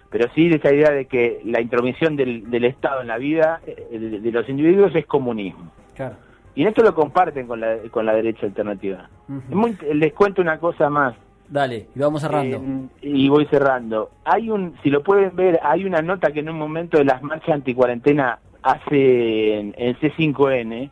Pero 0.10 0.28
sí 0.34 0.48
esa 0.54 0.74
idea 0.74 0.92
de 0.92 1.06
que 1.06 1.42
la 1.46 1.62
intromisión 1.62 2.16
del, 2.16 2.50
del 2.50 2.66
Estado 2.66 3.02
en 3.02 3.08
la 3.08 3.18
vida 3.18 3.60
eh, 3.68 3.88
de, 4.00 4.20
de 4.22 4.32
los 4.32 4.48
individuos 4.50 4.96
es 4.96 5.06
comunismo. 5.06 5.72
Claro. 5.96 6.16
Y 6.56 6.62
en 6.62 6.70
esto 6.70 6.84
lo 6.84 6.96
comparten 6.96 7.48
con 7.48 7.60
la, 7.60 7.78
con 7.92 8.06
la 8.06 8.14
derecha 8.14 8.46
alternativa. 8.46 9.10
Ujú. 9.28 9.40
Es 9.50 9.56
muy- 9.56 9.78
les 9.96 10.14
cuento 10.14 10.42
una 10.42 10.58
cosa 10.58 10.90
más. 10.90 11.16
Dale, 11.48 11.88
y 11.96 12.00
vamos 12.00 12.22
cerrando. 12.22 12.58
Eh, 12.58 12.88
y 13.04 13.30
voy 13.30 13.46
cerrando. 13.48 14.10
Hay 14.24 14.50
un, 14.50 14.74
si 14.82 14.90
lo 14.90 15.04
pueden 15.04 15.36
ver, 15.36 15.60
hay 15.62 15.86
una 15.86 16.02
nota 16.02 16.32
que 16.32 16.40
en 16.40 16.50
un 16.50 16.58
momento 16.58 16.98
de 16.98 17.06
las 17.06 17.22
marchas 17.22 17.50
anticuarentena 17.56 18.40
hace 18.64 19.60
en, 19.60 19.76
en 19.78 19.96
C5N 19.98 20.90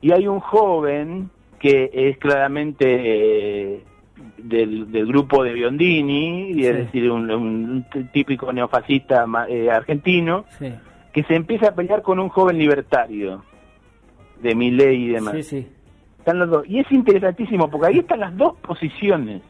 y 0.00 0.12
hay 0.12 0.26
un 0.26 0.40
joven 0.40 1.30
que 1.58 1.90
es 1.92 2.18
claramente 2.18 2.84
eh, 2.86 3.82
del, 4.38 4.90
del 4.92 5.06
grupo 5.06 5.42
de 5.44 5.52
Biondini, 5.52 6.54
Sí. 6.54 6.66
es 6.66 6.76
decir, 6.76 7.10
un, 7.10 7.30
un 7.30 7.86
típico 8.12 8.52
neofascista 8.52 9.24
eh, 9.48 9.70
argentino, 9.70 10.44
Sí. 10.58 10.72
que 11.12 11.22
se 11.24 11.34
empieza 11.34 11.68
a 11.68 11.74
pelear 11.74 12.02
con 12.02 12.18
un 12.18 12.28
joven 12.28 12.58
libertario. 12.58 13.44
de 14.42 14.54
Milei 14.54 15.04
y 15.04 15.08
demás. 15.08 15.46
Sí. 15.46 15.66
Están 16.18 16.38
los 16.38 16.50
dos. 16.50 16.68
Y 16.68 16.78
es 16.80 16.92
interesantísimo 16.92 17.70
porque 17.70 17.86
ahí 17.86 17.98
están 18.00 18.20
las 18.20 18.36
dos 18.36 18.54
posiciones. 18.60 19.40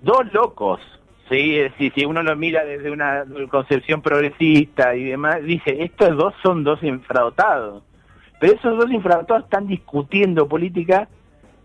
Dos 0.00 0.32
locos. 0.32 0.80
Sí, 1.28 1.56
es 1.58 1.70
decir, 1.72 1.92
si 1.94 2.04
uno 2.06 2.22
lo 2.22 2.34
mira 2.36 2.64
desde 2.64 2.90
una 2.90 3.24
concepción 3.50 4.00
progresista 4.00 4.96
y 4.96 5.04
demás, 5.04 5.42
dice, 5.44 5.82
estos 5.82 6.16
dos 6.16 6.34
son 6.42 6.64
dos 6.64 6.82
infradotados. 6.82 7.82
Pero 8.40 8.54
esos 8.54 8.76
dos 8.76 8.90
infradotados 8.90 9.44
están 9.44 9.68
discutiendo 9.68 10.48
política 10.48 11.08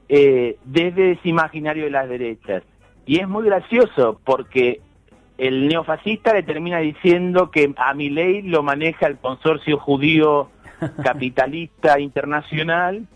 eh, 0.10 0.58
desde 0.66 1.14
ese 1.14 1.30
imaginario 1.30 1.86
de 1.86 1.90
las 1.90 2.08
derechas. 2.08 2.62
Y 3.08 3.20
es 3.20 3.28
muy 3.28 3.46
gracioso 3.46 4.20
porque 4.24 4.82
el 5.38 5.68
neofascista 5.68 6.34
le 6.34 6.44
termina 6.44 6.80
diciendo 6.80 7.50
que 7.50 7.74
a 7.78 7.94
mi 7.94 8.10
ley 8.10 8.42
lo 8.42 8.62
maneja 8.62 9.08
el 9.08 9.18
consorcio 9.18 9.80
judío 9.80 10.50
capitalista 11.04 12.00
internacional 12.00 13.08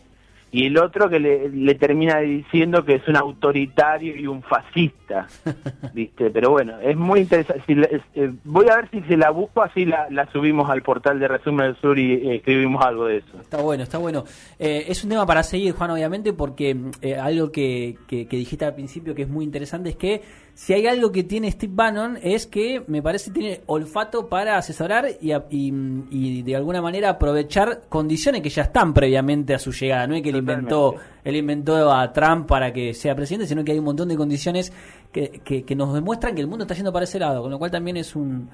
y 0.51 0.65
el 0.65 0.77
otro 0.77 1.09
que 1.09 1.19
le, 1.19 1.49
le, 1.49 1.75
termina 1.75 2.19
diciendo 2.19 2.83
que 2.83 2.95
es 2.95 3.07
un 3.07 3.15
autoritario 3.15 4.15
y 4.15 4.25
un 4.25 4.41
fascista, 4.41 5.27
¿viste? 5.93 6.31
Pero 6.31 6.51
bueno, 6.51 6.79
es 6.79 6.97
muy 6.97 7.21
interesante. 7.21 7.63
Si 7.67 7.73
eh, 8.15 8.31
voy 8.43 8.67
a 8.69 8.77
ver 8.77 8.89
si 8.89 9.01
se 9.01 9.15
la 9.15 9.29
busco, 9.29 9.61
así 9.61 9.85
la, 9.85 10.07
la, 10.09 10.31
subimos 10.31 10.67
al 10.69 10.81
portal 10.81 11.19
de 11.19 11.27
Resumen 11.27 11.67
del 11.67 11.75
Sur 11.77 11.99
y 11.99 12.13
eh, 12.13 12.35
escribimos 12.37 12.83
algo 12.83 13.05
de 13.05 13.17
eso. 13.17 13.39
Está 13.39 13.61
bueno, 13.61 13.83
está 13.83 13.99
bueno. 13.99 14.23
Eh, 14.57 14.85
es 14.87 15.03
un 15.03 15.11
tema 15.11 15.25
para 15.27 15.43
seguir, 15.43 15.73
Juan, 15.73 15.91
obviamente, 15.91 16.33
porque 16.33 16.75
eh, 17.01 17.15
algo 17.15 17.51
que, 17.51 17.97
que, 18.07 18.27
que, 18.27 18.37
dijiste 18.37 18.65
al 18.65 18.73
principio 18.73 19.13
que 19.13 19.23
es 19.23 19.29
muy 19.29 19.45
interesante 19.45 19.89
es 19.89 19.95
que 19.97 20.21
si 20.59 20.73
hay 20.73 20.87
algo 20.87 21.13
que 21.13 21.23
tiene 21.23 21.49
Steve 21.49 21.71
Bannon 21.73 22.19
es 22.21 22.45
que 22.45 22.83
me 22.87 23.01
parece 23.01 23.31
tiene 23.31 23.61
olfato 23.67 24.27
para 24.27 24.57
asesorar 24.57 25.05
y, 25.21 25.31
y, 25.31 25.73
y 26.11 26.41
de 26.41 26.53
alguna 26.53 26.81
manera 26.81 27.11
aprovechar 27.11 27.83
condiciones 27.87 28.41
que 28.41 28.49
ya 28.49 28.63
están 28.63 28.93
previamente 28.93 29.53
a 29.53 29.57
su 29.57 29.71
llegada. 29.71 30.05
No 30.05 30.15
es 30.15 30.21
que 30.21 30.31
él 30.31 30.35
inventó, 30.35 30.95
él 31.23 31.37
inventó 31.37 31.89
a 31.89 32.11
Trump 32.11 32.45
para 32.45 32.73
que 32.73 32.93
sea 32.93 33.15
presidente, 33.15 33.47
sino 33.47 33.63
que 33.63 33.71
hay 33.71 33.79
un 33.79 33.85
montón 33.85 34.09
de 34.09 34.17
condiciones 34.17 34.73
que, 35.13 35.39
que, 35.45 35.63
que 35.63 35.75
nos 35.77 35.93
demuestran 35.93 36.35
que 36.35 36.41
el 36.41 36.47
mundo 36.47 36.65
está 36.65 36.73
yendo 36.73 36.91
para 36.91 37.05
ese 37.05 37.19
lado, 37.19 37.41
con 37.41 37.51
lo 37.51 37.57
cual 37.57 37.71
también 37.71 37.95
es 37.95 38.13
un, 38.17 38.49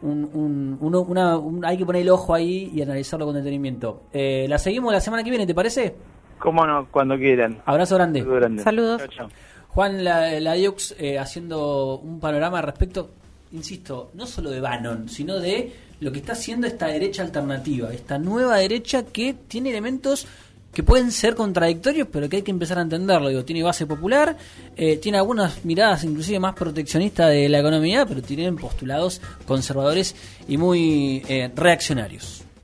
un, 0.00 0.30
un, 0.32 0.78
uno, 0.80 1.02
una, 1.02 1.36
un, 1.36 1.62
hay 1.66 1.76
que 1.76 1.84
poner 1.84 2.00
el 2.00 2.08
ojo 2.08 2.32
ahí 2.32 2.70
y 2.72 2.80
analizarlo 2.80 3.26
con 3.26 3.34
detenimiento. 3.34 4.04
Eh, 4.14 4.46
la 4.48 4.56
seguimos 4.56 4.94
la 4.94 5.00
semana 5.00 5.22
que 5.22 5.28
viene, 5.28 5.46
¿te 5.46 5.54
parece? 5.54 5.94
Cómo 6.38 6.66
no, 6.66 6.88
cuando 6.90 7.18
quieran. 7.18 7.58
Abrazo 7.66 7.96
grande. 7.96 8.22
grande. 8.22 8.62
Saludos. 8.62 9.02
Chau, 9.02 9.28
chau. 9.28 9.28
Juan 9.74 10.02
la, 10.04 10.38
la 10.40 10.54
Diox 10.54 10.94
eh, 10.98 11.18
haciendo 11.18 11.98
un 11.98 12.18
panorama 12.18 12.60
respecto, 12.60 13.10
insisto, 13.52 14.10
no 14.14 14.26
solo 14.26 14.50
de 14.50 14.60
Bannon, 14.60 15.08
sino 15.08 15.38
de 15.38 15.72
lo 16.00 16.10
que 16.10 16.18
está 16.18 16.32
haciendo 16.32 16.66
esta 16.66 16.86
derecha 16.86 17.22
alternativa, 17.22 17.92
esta 17.92 18.18
nueva 18.18 18.56
derecha 18.56 19.04
que 19.04 19.34
tiene 19.46 19.70
elementos 19.70 20.26
que 20.72 20.82
pueden 20.82 21.10
ser 21.10 21.34
contradictorios, 21.34 22.08
pero 22.10 22.28
que 22.28 22.36
hay 22.36 22.42
que 22.42 22.50
empezar 22.50 22.78
a 22.78 22.82
entenderlo. 22.82 23.28
Digo, 23.28 23.44
tiene 23.44 23.62
base 23.62 23.86
popular, 23.86 24.36
eh, 24.76 24.96
tiene 24.98 25.18
algunas 25.18 25.64
miradas 25.64 26.04
inclusive 26.04 26.38
más 26.38 26.54
proteccionistas 26.54 27.30
de 27.30 27.48
la 27.48 27.58
economía, 27.58 28.06
pero 28.06 28.22
tienen 28.22 28.56
postulados 28.56 29.20
conservadores 29.46 30.14
y 30.48 30.56
muy 30.56 31.22
eh, 31.28 31.50
reaccionarios. 31.54 32.44